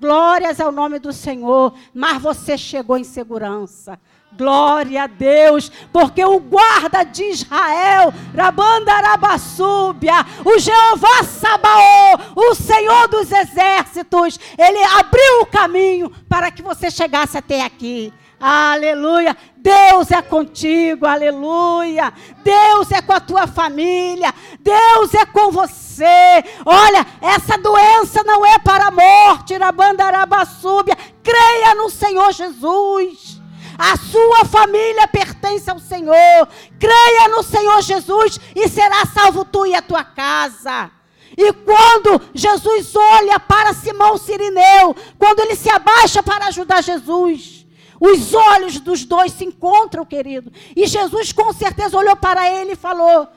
Glórias 0.02 0.60
ao 0.60 0.72
nome 0.72 0.98
do 0.98 1.12
Senhor. 1.12 1.72
Mas 1.94 2.20
você 2.20 2.58
chegou 2.58 2.98
em 2.98 3.04
segurança. 3.04 3.96
Glória 4.36 5.04
a 5.04 5.06
Deus, 5.06 5.70
porque 5.92 6.24
o 6.24 6.40
guarda 6.40 7.04
de 7.04 7.22
Israel, 7.22 8.12
Rabandarabasúbia, 8.34 10.14
o 10.44 10.58
Jeová 10.58 11.22
Sabaô, 11.22 12.18
o 12.34 12.54
Senhor 12.54 13.08
dos 13.08 13.30
exércitos, 13.30 14.40
ele 14.58 14.82
abriu 14.98 15.42
o 15.42 15.46
caminho 15.46 16.10
para 16.28 16.50
que 16.50 16.62
você 16.62 16.90
chegasse 16.90 17.36
até 17.36 17.62
aqui. 17.62 18.12
Aleluia. 18.44 19.36
Deus 19.56 20.10
é 20.10 20.20
contigo, 20.20 21.06
aleluia. 21.06 22.12
Deus 22.42 22.90
é 22.90 23.00
com 23.00 23.12
a 23.12 23.20
tua 23.20 23.46
família. 23.46 24.34
Deus 24.58 25.14
é 25.14 25.24
com 25.24 25.52
você. 25.52 26.42
Olha, 26.66 27.06
essa 27.20 27.56
doença 27.56 28.24
não 28.24 28.44
é 28.44 28.58
para 28.58 28.88
a 28.88 28.90
morte, 28.90 29.56
na 29.56 29.70
bandarabasúbia. 29.70 30.98
Creia 31.22 31.76
no 31.76 31.88
Senhor 31.88 32.32
Jesus. 32.32 33.40
A 33.78 33.96
sua 33.96 34.44
família 34.44 35.06
pertence 35.06 35.70
ao 35.70 35.78
Senhor. 35.78 36.48
Creia 36.80 37.28
no 37.28 37.44
Senhor 37.44 37.80
Jesus 37.80 38.40
e 38.56 38.68
será 38.68 39.06
salvo 39.06 39.44
tu 39.44 39.64
e 39.66 39.76
a 39.76 39.80
tua 39.80 40.02
casa. 40.02 40.90
E 41.38 41.52
quando 41.52 42.20
Jesus 42.34 42.94
olha 42.96 43.38
para 43.38 43.72
Simão 43.72 44.18
Sirineu, 44.18 44.96
quando 45.16 45.40
ele 45.40 45.54
se 45.54 45.70
abaixa 45.70 46.24
para 46.24 46.46
ajudar 46.46 46.82
Jesus, 46.82 47.61
os 48.04 48.34
olhos 48.34 48.80
dos 48.80 49.04
dois 49.04 49.30
se 49.30 49.44
encontram, 49.44 50.04
querido. 50.04 50.52
E 50.74 50.88
Jesus 50.88 51.30
com 51.30 51.52
certeza 51.52 51.96
olhou 51.96 52.16
para 52.16 52.50
ele 52.50 52.72
e 52.72 52.76
falou: 52.76 53.28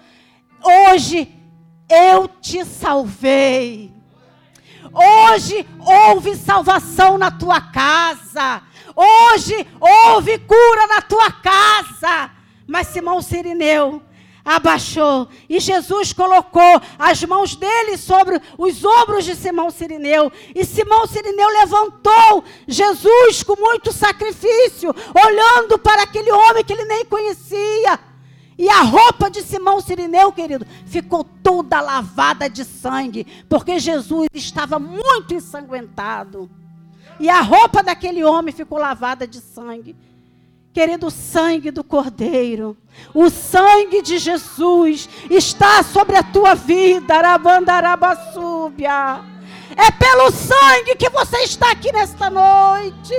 Hoje 0.63 1.31
eu 1.87 2.27
te 2.27 2.65
salvei. 2.65 3.93
Hoje 4.91 5.67
houve 5.79 6.35
salvação 6.35 7.15
na 7.15 7.29
tua 7.29 7.61
casa. 7.61 8.63
Hoje 8.95 9.67
houve 9.79 10.39
cura 10.39 10.87
na 10.87 11.01
tua 11.03 11.31
casa. 11.31 12.31
Mas 12.65 12.87
Simão 12.87 13.21
Sirineu 13.21 14.01
abaixou 14.45 15.27
e 15.49 15.59
Jesus 15.59 16.13
colocou 16.13 16.79
as 16.99 17.23
mãos 17.23 17.55
dele 17.55 17.97
sobre 17.97 18.39
os 18.59 18.85
ombros 18.85 19.25
de 19.25 19.35
Simão 19.35 19.71
Sirineu. 19.71 20.31
E 20.53 20.63
Simão 20.63 21.07
Sirineu 21.07 21.49
levantou 21.49 22.43
Jesus 22.67 23.41
com 23.41 23.59
muito 23.59 23.91
sacrifício, 23.91 24.93
olhando 25.15 25.79
para 25.79 26.03
aquele 26.03 26.31
homem 26.31 26.63
que 26.63 26.73
ele 26.73 26.85
nem 26.85 27.03
conhecia. 27.05 27.99
E 28.57 28.69
a 28.69 28.81
roupa 28.81 29.29
de 29.29 29.41
Simão 29.41 29.81
Sirineu, 29.81 30.31
querido, 30.31 30.65
ficou 30.85 31.23
toda 31.23 31.81
lavada 31.81 32.49
de 32.49 32.63
sangue, 32.63 33.25
porque 33.49 33.79
Jesus 33.79 34.27
estava 34.33 34.79
muito 34.79 35.33
ensanguentado. 35.33 36.49
E 37.19 37.29
a 37.29 37.41
roupa 37.41 37.81
daquele 37.81 38.23
homem 38.23 38.53
ficou 38.53 38.77
lavada 38.77 39.27
de 39.27 39.41
sangue. 39.41 39.95
Querido, 40.75 41.07
o 41.07 41.09
sangue 41.09 41.71
do 41.71 41.85
Cordeiro, 41.85 42.75
o 43.13 43.29
sangue 43.29 44.01
de 44.01 44.17
Jesus 44.17 45.07
está 45.29 45.81
sobre 45.81 46.17
a 46.17 46.23
tua 46.23 46.53
vida, 46.53 47.15
Arabandarabasúbia. 47.15 49.23
É 49.73 49.89
pelo 49.89 50.29
sangue 50.31 50.97
que 50.97 51.09
você 51.09 51.37
está 51.43 51.71
aqui 51.71 51.93
nesta 51.93 52.29
noite. 52.29 53.15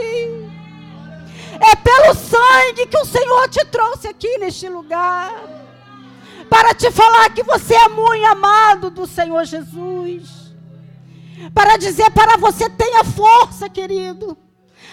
É 1.54 1.74
pelo 1.76 2.14
sangue 2.14 2.88
que 2.90 2.98
o 2.98 3.06
Senhor 3.06 3.48
te 3.48 3.64
trouxe 3.64 4.06
aqui 4.06 4.36
neste 4.36 4.68
lugar. 4.68 5.32
Para 6.50 6.74
te 6.74 6.90
falar 6.90 7.30
que 7.30 7.42
você 7.42 7.74
é 7.74 7.88
muito 7.88 8.26
amado 8.26 8.90
do 8.90 9.06
Senhor 9.06 9.46
Jesus. 9.46 10.54
Para 11.54 11.78
dizer 11.78 12.10
para 12.10 12.36
você: 12.36 12.68
tenha 12.68 13.02
força, 13.02 13.66
querido. 13.66 14.36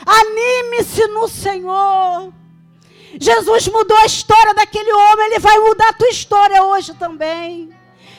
Anime-se 0.06 1.06
no 1.08 1.28
Senhor. 1.28 2.32
Jesus 3.20 3.68
mudou 3.68 3.98
a 3.98 4.06
história 4.06 4.54
daquele 4.54 4.92
homem, 4.92 5.28
ele 5.28 5.40
vai 5.40 5.58
mudar 5.60 5.90
a 5.90 5.94
tua 5.94 6.10
história 6.10 6.64
hoje 6.64 6.94
também. 6.94 7.70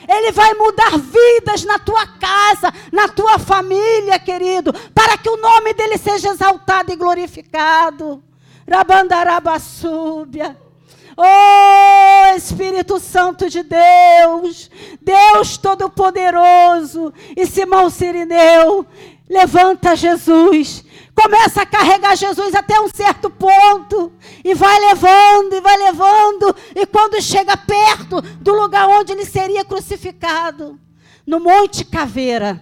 Ele 0.07 0.31
vai 0.31 0.53
mudar 0.53 0.97
vidas 0.97 1.63
na 1.63 1.79
tua 1.79 2.05
casa, 2.05 2.71
na 2.91 3.07
tua 3.07 3.39
família, 3.39 4.19
querido, 4.19 4.71
para 4.93 5.17
que 5.17 5.29
o 5.29 5.37
nome 5.37 5.73
dele 5.73 5.97
seja 5.97 6.29
exaltado 6.29 6.91
e 6.91 6.95
glorificado. 6.95 8.23
Rabandarabassúbia. 8.69 10.57
Oh 11.17 12.35
Espírito 12.35 12.99
Santo 12.99 13.49
de 13.49 13.63
Deus, 13.63 14.69
Deus 15.01 15.57
Todo-Poderoso, 15.57 17.13
e 17.35 17.45
Simão 17.45 17.89
Sirineu, 17.89 18.85
levanta 19.29 19.95
Jesus, 19.95 20.83
começa 21.15 21.61
a 21.61 21.65
carregar 21.65 22.15
Jesus 22.15 22.53
até 22.53 22.79
um 22.79 22.89
certo 22.89 23.29
ponto, 23.29 24.11
e 24.43 24.53
vai 24.53 24.79
levando, 24.79 25.53
e 25.53 25.61
vai 25.61 25.77
levando, 25.77 26.55
e 26.75 26.85
quando 26.85 27.21
chega 27.21 27.55
perto 27.55 28.21
do 28.21 28.53
lugar 28.53 28.87
onde 28.89 29.13
ele 29.13 29.25
seria 29.25 29.63
crucificado, 29.63 30.77
no 31.25 31.39
Monte 31.39 31.85
Caveira, 31.85 32.61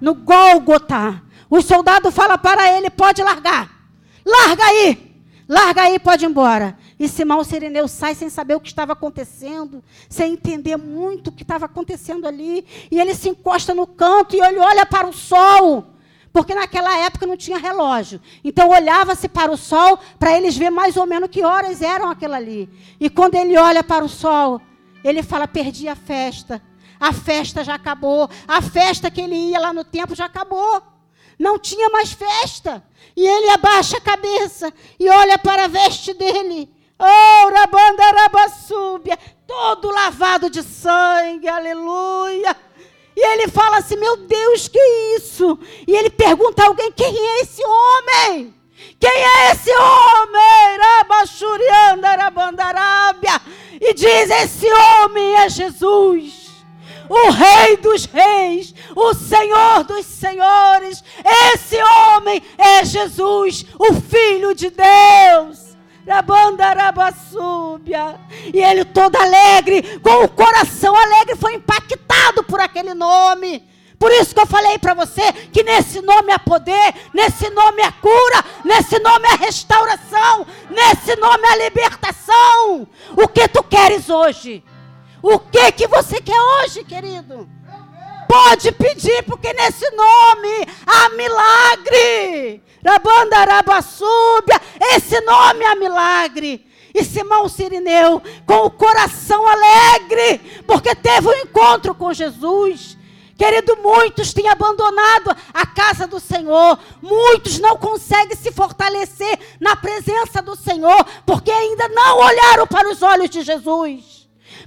no 0.00 0.14
Gólgota, 0.14 1.22
o 1.48 1.60
soldado 1.60 2.12
fala 2.12 2.38
para 2.38 2.76
ele: 2.76 2.90
pode 2.90 3.22
largar, 3.22 3.70
larga 4.24 4.64
aí, 4.64 5.16
larga 5.48 5.82
aí, 5.82 5.98
pode 5.98 6.24
ir 6.24 6.28
embora. 6.28 6.78
E 6.98 7.08
Simão 7.08 7.42
Sirineu 7.42 7.88
sai 7.88 8.14
sem 8.14 8.28
saber 8.28 8.54
o 8.54 8.60
que 8.60 8.68
estava 8.68 8.92
acontecendo, 8.92 9.82
sem 10.08 10.34
entender 10.34 10.76
muito 10.76 11.28
o 11.28 11.32
que 11.32 11.42
estava 11.42 11.64
acontecendo 11.64 12.28
ali. 12.28 12.66
E 12.90 13.00
ele 13.00 13.14
se 13.14 13.30
encosta 13.30 13.74
no 13.74 13.86
canto 13.86 14.36
e 14.36 14.40
ele 14.40 14.58
olha 14.58 14.84
para 14.84 15.08
o 15.08 15.12
sol. 15.12 15.94
Porque 16.32 16.54
naquela 16.54 16.96
época 16.98 17.26
não 17.26 17.36
tinha 17.36 17.58
relógio. 17.58 18.20
Então 18.44 18.68
olhava-se 18.68 19.28
para 19.28 19.50
o 19.50 19.56
sol 19.56 19.98
para 20.18 20.36
eles 20.36 20.56
ver 20.56 20.70
mais 20.70 20.96
ou 20.96 21.06
menos 21.06 21.28
que 21.28 21.44
horas 21.44 21.82
eram 21.82 22.08
aquela 22.10 22.36
ali. 22.36 22.70
E 23.00 23.10
quando 23.10 23.34
ele 23.34 23.56
olha 23.58 23.82
para 23.82 24.04
o 24.04 24.08
sol, 24.08 24.60
ele 25.02 25.22
fala: 25.22 25.48
perdi 25.48 25.88
a 25.88 25.96
festa. 25.96 26.62
A 27.00 27.12
festa 27.12 27.64
já 27.64 27.74
acabou. 27.74 28.28
A 28.46 28.62
festa 28.62 29.10
que 29.10 29.20
ele 29.20 29.34
ia 29.34 29.58
lá 29.58 29.72
no 29.72 29.84
tempo 29.84 30.14
já 30.14 30.26
acabou. 30.26 30.82
Não 31.38 31.58
tinha 31.58 31.88
mais 31.88 32.12
festa. 32.12 32.84
E 33.16 33.26
ele 33.26 33.50
abaixa 33.50 33.96
a 33.96 34.00
cabeça 34.00 34.72
e 34.98 35.08
olha 35.08 35.38
para 35.38 35.64
a 35.64 35.68
veste 35.68 36.14
dele. 36.14 36.70
Oh, 36.98 37.50
rabandarabasúbia, 37.54 39.18
todo 39.46 39.90
lavado 39.90 40.50
de 40.50 40.62
sangue, 40.62 41.48
aleluia. 41.48 42.54
Ele 43.40 43.50
fala 43.50 43.78
assim: 43.78 43.96
Meu 43.96 44.18
Deus, 44.18 44.68
que 44.68 44.78
isso? 45.16 45.58
E 45.88 45.96
ele 45.96 46.10
pergunta 46.10 46.62
a 46.62 46.66
alguém: 46.66 46.92
Quem 46.92 47.16
é 47.16 47.40
esse 47.40 47.64
homem? 47.64 48.54
Quem 48.98 49.10
é 49.10 49.52
esse 49.52 49.70
homem? 49.70 50.78
E 53.80 53.94
diz: 53.94 54.30
Esse 54.30 54.70
homem 54.70 55.36
é 55.36 55.48
Jesus, 55.48 56.50
o 57.08 57.30
Rei 57.30 57.78
dos 57.78 58.04
Reis, 58.04 58.74
o 58.94 59.14
Senhor 59.14 59.84
dos 59.84 60.04
Senhores. 60.04 61.02
Esse 61.54 61.78
homem 61.82 62.42
é 62.58 62.84
Jesus, 62.84 63.64
o 63.78 63.94
Filho 63.94 64.54
de 64.54 64.68
Deus. 64.68 65.70
E 68.52 68.58
ele 68.58 68.84
todo 68.84 69.16
alegre, 69.16 69.98
com 70.00 70.24
o 70.24 70.28
coração 70.28 70.94
alegre, 70.94 71.36
foi 71.36 71.54
impactado 71.54 72.09
por 72.44 72.60
aquele 72.60 72.94
nome. 72.94 73.68
Por 73.98 74.10
isso 74.12 74.34
que 74.34 74.40
eu 74.40 74.46
falei 74.46 74.78
para 74.78 74.94
você 74.94 75.30
que 75.52 75.62
nesse 75.62 76.00
nome 76.00 76.32
há 76.32 76.38
poder, 76.38 76.94
nesse 77.12 77.50
nome 77.50 77.82
há 77.82 77.92
cura, 77.92 78.44
nesse 78.64 78.98
nome 78.98 79.26
há 79.26 79.34
restauração, 79.36 80.46
nesse 80.70 81.14
nome 81.16 81.46
há 81.46 81.56
libertação. 81.56 82.88
O 83.14 83.28
que 83.28 83.46
tu 83.46 83.62
queres 83.62 84.08
hoje? 84.08 84.64
O 85.22 85.38
que 85.38 85.70
que 85.72 85.86
você 85.86 86.20
quer 86.22 86.40
hoje, 86.40 86.82
querido? 86.82 87.46
Pode 88.26 88.72
pedir, 88.72 89.22
porque 89.24 89.52
nesse 89.52 89.90
nome 89.90 90.66
há 90.86 91.08
milagre. 91.10 92.62
Rabandarabasúbia, 92.82 94.60
esse 94.94 95.20
nome 95.20 95.62
é 95.62 95.74
milagre. 95.74 96.69
E 96.94 97.04
Simão 97.04 97.48
Sirineu, 97.48 98.22
com 98.46 98.66
o 98.66 98.70
coração 98.70 99.46
alegre, 99.46 100.38
porque 100.66 100.94
teve 100.94 101.28
um 101.28 101.36
encontro 101.42 101.94
com 101.94 102.12
Jesus. 102.12 102.98
Querido, 103.36 103.76
muitos 103.82 104.34
têm 104.34 104.48
abandonado 104.48 105.34
a 105.54 105.66
casa 105.66 106.06
do 106.06 106.20
Senhor, 106.20 106.78
muitos 107.00 107.58
não 107.58 107.76
conseguem 107.76 108.36
se 108.36 108.52
fortalecer 108.52 109.38
na 109.58 109.74
presença 109.76 110.42
do 110.42 110.54
Senhor, 110.54 111.06
porque 111.24 111.50
ainda 111.50 111.88
não 111.88 112.18
olharam 112.18 112.66
para 112.66 112.90
os 112.90 113.02
olhos 113.02 113.30
de 113.30 113.42
Jesus 113.42 114.19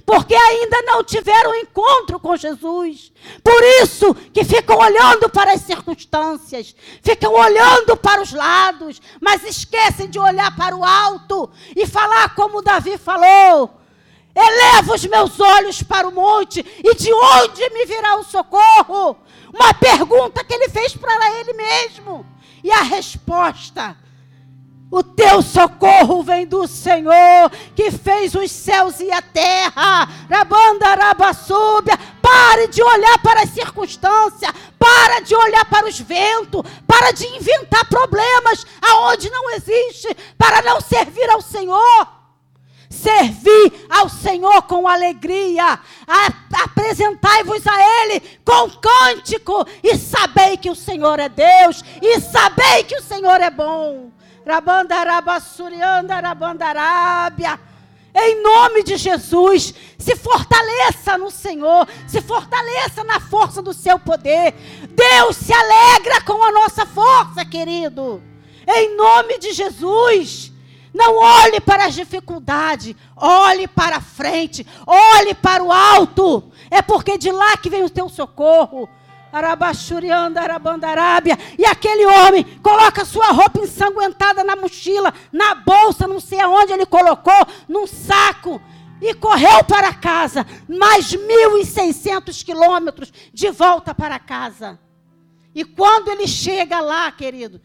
porque 0.04 0.34
ainda 0.34 0.82
não 0.82 1.02
tiveram 1.02 1.54
encontro 1.56 2.18
com 2.18 2.36
Jesus. 2.36 3.12
Por 3.42 3.62
isso 3.82 4.14
que 4.32 4.44
ficam 4.44 4.78
olhando 4.78 5.28
para 5.28 5.52
as 5.52 5.62
circunstâncias, 5.62 6.74
ficam 7.02 7.32
olhando 7.32 7.96
para 7.96 8.22
os 8.22 8.32
lados, 8.32 9.00
mas 9.20 9.44
esquecem 9.44 10.08
de 10.08 10.18
olhar 10.18 10.54
para 10.56 10.76
o 10.76 10.84
alto 10.84 11.50
e 11.74 11.86
falar 11.86 12.34
como 12.34 12.62
Davi 12.62 12.98
falou. 12.98 13.80
Eleva 14.34 14.94
os 14.94 15.04
meus 15.06 15.38
olhos 15.38 15.82
para 15.82 16.08
o 16.08 16.12
monte, 16.12 16.58
e 16.82 16.94
de 16.96 17.12
onde 17.12 17.70
me 17.70 17.86
virá 17.86 18.16
o 18.16 18.24
socorro? 18.24 19.16
Uma 19.52 19.72
pergunta 19.72 20.42
que 20.42 20.52
ele 20.52 20.68
fez 20.68 20.96
para 20.96 21.38
ele 21.38 21.52
mesmo. 21.52 22.26
E 22.62 22.70
a 22.72 22.82
resposta 22.82 23.96
o 24.94 25.02
teu 25.02 25.42
socorro 25.42 26.22
vem 26.22 26.46
do 26.46 26.68
Senhor, 26.68 27.50
que 27.74 27.90
fez 27.90 28.32
os 28.32 28.48
céus 28.48 29.00
e 29.00 29.10
a 29.10 29.20
terra. 29.20 30.08
Rabandarabasúbia. 30.30 31.98
Pare 32.22 32.68
de 32.68 32.80
olhar 32.80 33.18
para 33.18 33.42
as 33.42 33.50
circunstâncias. 33.50 34.52
Para 34.78 35.18
de 35.18 35.34
olhar 35.34 35.64
para 35.64 35.88
os 35.88 35.98
ventos. 35.98 36.62
Para 36.86 37.10
de 37.10 37.26
inventar 37.26 37.84
problemas 37.86 38.64
aonde 38.80 39.28
não 39.30 39.50
existe. 39.50 40.16
Para 40.38 40.62
não 40.62 40.80
servir 40.80 41.28
ao 41.28 41.40
Senhor. 41.40 42.08
Servir 42.88 43.72
ao 43.90 44.08
Senhor 44.08 44.62
com 44.62 44.86
alegria. 44.86 45.76
Apresentai-vos 46.52 47.66
a 47.66 48.04
Ele 48.04 48.20
com 48.44 48.70
cântico. 48.70 49.66
E 49.82 49.98
sabei 49.98 50.56
que 50.56 50.70
o 50.70 50.76
Senhor 50.76 51.18
é 51.18 51.28
Deus. 51.28 51.82
E 52.00 52.20
sabei 52.20 52.84
que 52.84 52.96
o 52.96 53.02
Senhor 53.02 53.40
é 53.40 53.50
bom. 53.50 54.12
Em 58.16 58.42
nome 58.42 58.84
de 58.84 58.96
Jesus, 58.96 59.74
se 59.98 60.14
fortaleça 60.14 61.18
no 61.18 61.30
Senhor, 61.30 61.88
se 62.06 62.20
fortaleça 62.20 63.02
na 63.02 63.18
força 63.18 63.60
do 63.60 63.72
seu 63.72 63.98
poder. 63.98 64.54
Deus 64.90 65.36
se 65.36 65.52
alegra 65.52 66.20
com 66.22 66.40
a 66.44 66.52
nossa 66.52 66.86
força, 66.86 67.44
querido. 67.44 68.22
Em 68.66 68.96
nome 68.96 69.38
de 69.38 69.52
Jesus. 69.52 70.52
Não 70.94 71.16
olhe 71.16 71.58
para 71.60 71.86
as 71.86 71.94
dificuldades, 71.94 72.94
olhe 73.16 73.66
para 73.66 73.96
a 73.96 74.00
frente, 74.00 74.64
olhe 74.86 75.34
para 75.34 75.64
o 75.64 75.72
alto. 75.72 76.52
É 76.70 76.80
porque 76.80 77.18
de 77.18 77.32
lá 77.32 77.56
que 77.56 77.68
vem 77.68 77.82
o 77.82 77.90
teu 77.90 78.08
socorro. 78.08 78.88
Arabaxurianda, 79.34 80.40
Arabandarábia. 80.40 81.36
E 81.58 81.64
aquele 81.64 82.06
homem 82.06 82.44
coloca 82.62 83.04
sua 83.04 83.26
roupa 83.32 83.60
ensanguentada 83.60 84.44
na 84.44 84.54
mochila, 84.54 85.12
na 85.32 85.56
bolsa, 85.56 86.06
não 86.06 86.20
sei 86.20 86.40
aonde 86.40 86.72
ele 86.72 86.86
colocou, 86.86 87.46
num 87.68 87.86
saco. 87.86 88.60
E 89.00 89.12
correu 89.12 89.64
para 89.64 89.92
casa, 89.92 90.46
mais 90.68 91.12
1.600 91.12 92.44
quilômetros 92.44 93.12
de 93.32 93.50
volta 93.50 93.94
para 93.94 94.18
casa. 94.18 94.78
E 95.54 95.64
quando 95.64 96.08
ele 96.08 96.26
chega 96.26 96.80
lá, 96.80 97.10
querido, 97.10 97.60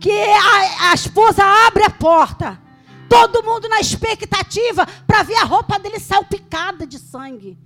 que 0.00 0.10
a, 0.10 0.90
a 0.90 0.94
esposa 0.94 1.44
abre 1.66 1.84
a 1.84 1.90
porta, 1.90 2.60
todo 3.08 3.42
mundo 3.42 3.68
na 3.68 3.80
expectativa 3.80 4.86
para 5.06 5.22
ver 5.22 5.36
a 5.36 5.44
roupa 5.44 5.78
dele 5.78 6.00
salpicada 6.00 6.86
de 6.86 6.98
sangue. 6.98 7.58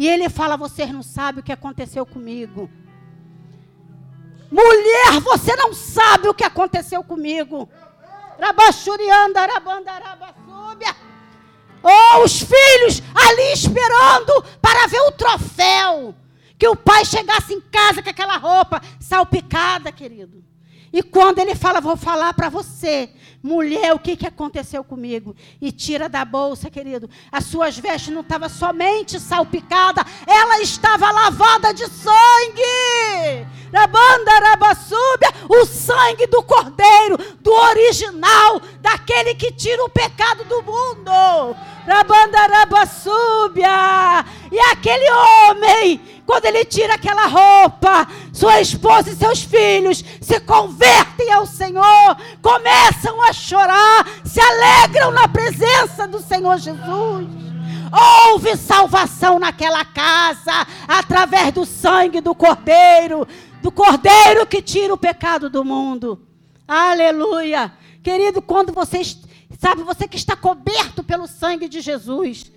E 0.00 0.08
ele 0.08 0.30
fala: 0.30 0.56
Vocês 0.56 0.90
não 0.90 1.02
sabem 1.02 1.40
o 1.40 1.44
que 1.44 1.52
aconteceu 1.52 2.06
comigo. 2.06 2.70
Mulher, 4.50 5.20
você 5.22 5.54
não 5.54 5.74
sabe 5.74 6.26
o 6.26 6.32
que 6.32 6.42
aconteceu 6.42 7.04
comigo. 7.04 7.68
Rabachurianda, 8.40 9.44
rabandarabasúbia. 9.44 10.96
Oh, 11.82 12.24
os 12.24 12.40
filhos 12.40 13.02
ali 13.14 13.52
esperando 13.52 14.42
para 14.62 14.86
ver 14.86 15.00
o 15.00 15.12
troféu. 15.12 16.14
Que 16.58 16.66
o 16.66 16.74
pai 16.74 17.04
chegasse 17.04 17.52
em 17.52 17.60
casa 17.60 18.02
com 18.02 18.08
aquela 18.08 18.38
roupa 18.38 18.80
salpicada, 18.98 19.92
querido. 19.92 20.42
E 20.92 21.02
quando 21.02 21.38
ele 21.38 21.54
fala, 21.54 21.80
vou 21.80 21.96
falar 21.96 22.34
para 22.34 22.48
você, 22.48 23.10
mulher, 23.40 23.92
o 23.92 23.98
que, 23.98 24.16
que 24.16 24.26
aconteceu 24.26 24.82
comigo? 24.82 25.36
E 25.60 25.70
tira 25.70 26.08
da 26.08 26.24
bolsa, 26.24 26.68
querido. 26.68 27.08
As 27.30 27.44
suas 27.44 27.78
vestes 27.78 28.12
não 28.12 28.22
estavam 28.22 28.48
somente 28.48 29.20
salpicadas, 29.20 30.04
ela 30.26 30.60
estava 30.60 31.10
lavada 31.12 31.72
de 31.72 31.86
sangue. 31.86 33.46
Rabanda, 33.72 34.32
rabassúbia, 34.48 35.32
o 35.48 35.64
sangue 35.64 36.26
do 36.26 36.42
cordeiro, 36.42 37.16
do 37.40 37.52
original, 37.52 38.60
daquele 38.80 39.36
que 39.36 39.52
tira 39.52 39.84
o 39.84 39.88
pecado 39.88 40.44
do 40.44 40.60
mundo. 40.62 41.56
Rabanda, 41.86 42.46
rabassúbia. 42.48 44.24
E 44.50 44.58
aquele 44.72 45.08
homem 45.08 46.00
quando 46.30 46.44
ele 46.44 46.64
tira 46.64 46.94
aquela 46.94 47.26
roupa, 47.26 48.06
sua 48.32 48.60
esposa 48.60 49.10
e 49.10 49.16
seus 49.16 49.42
filhos 49.42 50.04
se 50.20 50.38
convertem 50.38 51.32
ao 51.32 51.44
Senhor, 51.44 52.16
começam 52.40 53.20
a 53.20 53.32
chorar, 53.32 54.06
se 54.24 54.40
alegram 54.40 55.10
na 55.10 55.26
presença 55.26 56.06
do 56.06 56.20
Senhor 56.20 56.56
Jesus. 56.58 57.26
Houve 58.28 58.56
salvação 58.56 59.40
naquela 59.40 59.84
casa 59.84 60.68
através 60.86 61.52
do 61.52 61.66
sangue 61.66 62.20
do 62.20 62.32
Cordeiro, 62.32 63.26
do 63.60 63.72
Cordeiro 63.72 64.46
que 64.46 64.62
tira 64.62 64.94
o 64.94 64.98
pecado 64.98 65.50
do 65.50 65.64
mundo. 65.64 66.24
Aleluia. 66.68 67.72
Querido, 68.04 68.40
quando 68.40 68.72
você 68.72 69.02
sabe, 69.58 69.82
você 69.82 70.06
que 70.06 70.16
está 70.16 70.36
coberto 70.36 71.02
pelo 71.02 71.26
sangue 71.26 71.68
de 71.68 71.80
Jesus, 71.80 72.52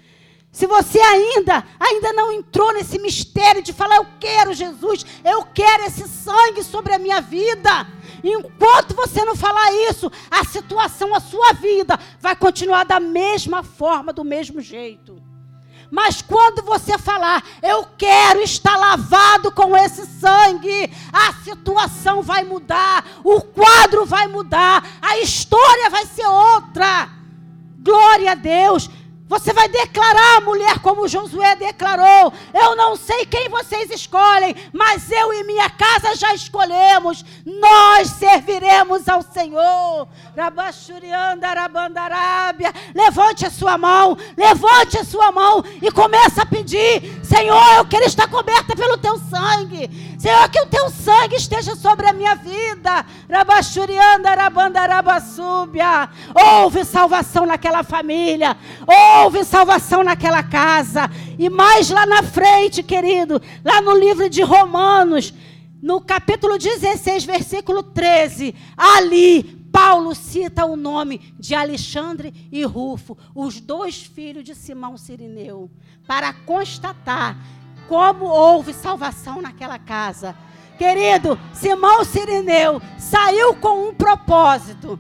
se 0.54 0.68
você 0.68 1.00
ainda, 1.00 1.66
ainda 1.80 2.14
não 2.14 2.32
entrou 2.32 2.72
nesse 2.74 3.00
mistério 3.00 3.64
de 3.64 3.74
falar, 3.74 3.96
eu 3.96 4.06
quero 4.20 4.54
Jesus, 4.54 5.04
eu 5.26 5.44
quero 5.46 5.86
esse 5.86 6.08
sangue 6.08 6.64
sobre 6.64 6.94
a 6.94 7.00
minha 7.00 7.20
vida. 7.20 7.88
Enquanto 8.24 8.94
você 8.94 9.26
não 9.26 9.36
falar 9.36 9.74
isso, 9.90 10.12
a 10.30 10.46
situação, 10.46 11.16
a 11.16 11.20
sua 11.20 11.54
vida 11.54 12.00
vai 12.20 12.36
continuar 12.36 12.84
da 12.84 13.00
mesma 13.00 13.64
forma, 13.64 14.14
do 14.14 14.24
mesmo 14.24 14.62
jeito. 14.62 15.20
Mas 15.90 16.22
quando 16.22 16.62
você 16.62 17.00
falar, 17.00 17.44
eu 17.64 17.88
quero 17.98 18.40
estar 18.42 18.78
lavado 18.78 19.52
com 19.52 19.76
esse 19.76 20.06
sangue, 20.06 20.94
a 21.12 21.34
situação 21.44 22.22
vai 22.22 22.44
mudar, 22.44 23.04
o 23.24 23.42
quadro 23.42 24.06
vai 24.06 24.28
mudar, 24.28 24.88
a 25.02 25.18
história 25.18 25.90
vai 25.90 26.06
ser 26.06 26.28
outra. 26.28 27.10
Glória 27.80 28.32
a 28.32 28.36
Deus. 28.36 28.88
Você 29.26 29.54
vai 29.54 29.70
declarar, 29.70 30.42
mulher, 30.42 30.80
como 30.80 31.08
Josué 31.08 31.56
declarou: 31.56 32.34
Eu 32.54 32.76
não 32.76 32.96
sei 32.96 33.26
quem 33.26 33.48
vocês 33.48 33.90
escolhem, 33.90 34.54
mas 34.74 35.10
eu 35.10 35.34
e 35.34 35.46
minha 35.46 35.70
casa 35.70 36.14
já 36.16 36.34
escolhemos. 36.34 37.24
Nós 37.46 38.10
serviremos 38.10 39.08
ao 39.08 39.22
Senhor. 39.22 40.08
Levante 42.94 43.46
a 43.46 43.50
sua 43.50 43.78
mão, 43.78 44.18
levante 44.36 44.98
a 44.98 45.06
sua 45.06 45.32
mão 45.32 45.64
e 45.82 45.90
comece 45.90 46.42
a 46.42 46.46
pedir: 46.46 47.22
Senhor, 47.24 47.78
eu 47.78 47.86
quero 47.86 48.06
estar 48.06 48.28
coberta 48.28 48.76
pelo 48.76 48.98
teu 48.98 49.18
sangue. 49.18 49.90
Senhor, 50.20 50.50
que 50.50 50.62
o 50.62 50.68
teu 50.68 50.90
sangue 50.90 51.36
esteja 51.36 51.76
sobre 51.76 52.08
a 52.08 52.14
minha 52.14 52.36
vida. 52.36 53.06
Houve 56.36 56.86
salvação 56.86 57.46
naquela 57.46 57.84
família. 57.84 58.56
Houve 58.86 59.13
salvação 59.44 60.04
naquela 60.04 60.44
casa. 60.44 61.10
E 61.38 61.50
mais 61.50 61.90
lá 61.90 62.06
na 62.06 62.24
frente, 62.24 62.82
querido, 62.82 63.42
lá 63.64 63.82
no 63.82 63.98
livro 63.98 64.30
de 64.30 64.42
Romanos, 64.42 65.34
no 65.82 66.00
capítulo 66.02 66.58
16, 66.58 67.26
versículo 67.26 67.84
13, 67.84 68.56
ali 68.78 69.44
Paulo 69.72 70.14
cita 70.14 70.66
o 70.66 70.76
nome 70.76 71.34
de 71.40 71.56
Alexandre 71.56 72.34
e 72.52 72.64
Rufo, 72.64 73.18
os 73.36 73.60
dois 73.60 74.04
filhos 74.04 74.44
de 74.44 74.56
Simão 74.56 74.98
Sirineu, 74.98 75.70
para 76.08 76.32
constatar 76.32 77.38
como 77.88 78.26
houve 78.26 78.74
salvação 78.74 79.42
naquela 79.42 79.80
casa. 79.80 80.36
Querido, 80.78 81.40
Simão 81.54 82.04
Sirineu 82.04 82.82
saiu 82.98 83.56
com 83.56 83.90
um 83.90 83.94
propósito 83.94 85.00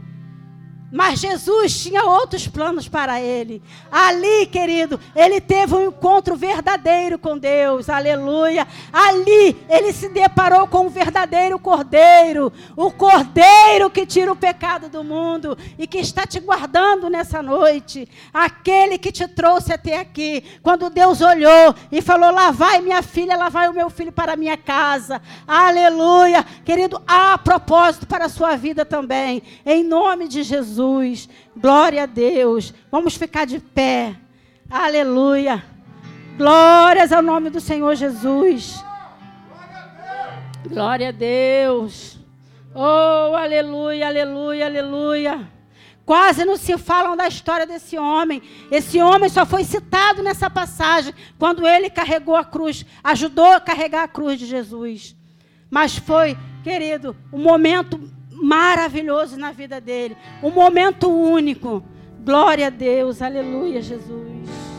mas 0.93 1.19
Jesus 1.19 1.82
tinha 1.82 2.03
outros 2.03 2.47
planos 2.47 2.88
para 2.88 3.19
ele. 3.19 3.63
Ali, 3.91 4.45
querido, 4.45 4.99
ele 5.15 5.41
teve 5.41 5.73
um 5.73 5.88
encontro 5.88 6.36
verdadeiro 6.36 7.17
com 7.17 7.36
Deus. 7.36 7.89
Aleluia. 7.89 8.67
Ali, 8.93 9.58
ele 9.67 9.91
se 9.91 10.08
deparou 10.08 10.67
com 10.67 10.86
o 10.86 10.91
verdadeiro 10.91 11.58
Cordeiro. 11.58 12.53
O 12.77 12.91
Cordeiro 12.91 13.89
que 13.89 14.06
tira 14.06 14.32
o 14.32 14.36
pecado 14.36 14.88
do 14.88 15.03
mundo 15.03 15.58
e 15.79 15.88
que 15.88 15.97
está 15.97 16.27
te 16.27 16.39
guardando 16.39 17.10
nessa 17.10 17.41
noite. 17.41 18.08
Aquele 18.32 18.99
que 18.99 19.12
te 19.12 19.27
trouxe 19.27 19.73
até 19.73 19.97
aqui. 19.99 20.43
Quando 20.62 20.91
Deus 20.91 21.21
olhou 21.21 21.73
e 21.91 22.03
falou: 22.03 22.29
Lá 22.29 22.51
vai 22.51 22.82
minha 22.82 23.01
filha, 23.01 23.36
lá 23.36 23.49
vai 23.49 23.67
o 23.67 23.73
meu 23.73 23.89
filho 23.89 24.12
para 24.12 24.36
minha 24.36 24.58
casa. 24.58 25.19
Aleluia. 25.47 26.45
Querido, 26.63 27.01
há 27.08 27.36
propósito 27.36 28.06
para 28.06 28.25
a 28.25 28.29
sua 28.29 28.56
vida 28.56 28.86
também. 28.86 29.41
Em 29.65 29.84
nome 29.84 30.27
de 30.27 30.43
Jesus. 30.43 30.83
Jesus. 30.84 31.30
Glória 31.56 32.04
a 32.04 32.06
Deus. 32.06 32.74
Vamos 32.91 33.15
ficar 33.15 33.46
de 33.46 33.60
pé. 33.60 34.15
Aleluia. 34.69 35.63
Glórias 36.38 37.12
ao 37.12 37.22
nome 37.22 37.50
do 37.50 37.62
Senhor 37.62 37.96
Jesus. 37.96 38.84
Glória 40.67 41.10
a 41.10 41.12
Deus. 41.12 42.17
Oh, 42.76 43.36
aleluia, 43.36 44.08
aleluia, 44.08 44.65
aleluia. 44.65 45.52
Quase 46.06 46.43
não 46.43 46.58
se 46.58 46.78
falam 46.78 47.15
da 47.15 47.28
história 47.28 47.65
desse 47.65 47.98
homem. 47.98 48.41
Esse 48.69 49.02
homem 49.02 49.30
só 49.30 49.46
foi 49.46 49.63
citado 49.63 50.22
nessa 50.22 50.50
passagem 50.50 51.13
quando 51.39 51.65
ele 51.67 51.89
carregou 51.89 52.36
a 52.36 52.43
cruz, 52.43 52.86
ajudou 53.04 53.54
a 53.54 53.62
carregar 53.62 54.04
a 54.04 54.08
cruz 54.08 54.38
de 54.39 54.46
Jesus. 54.46 55.15
Mas 55.69 55.98
foi, 55.98 56.38
querido, 56.63 57.15
um 57.32 57.41
momento 57.41 58.00
maravilhoso 58.43 59.38
na 59.38 59.51
vida 59.51 59.79
dele. 59.79 60.17
Um 60.43 60.51
momento 60.51 61.10
único. 61.10 61.84
Glória 62.23 62.67
a 62.67 62.69
Deus. 62.69 63.21
Aleluia, 63.21 63.82
Jesus. 63.82 64.73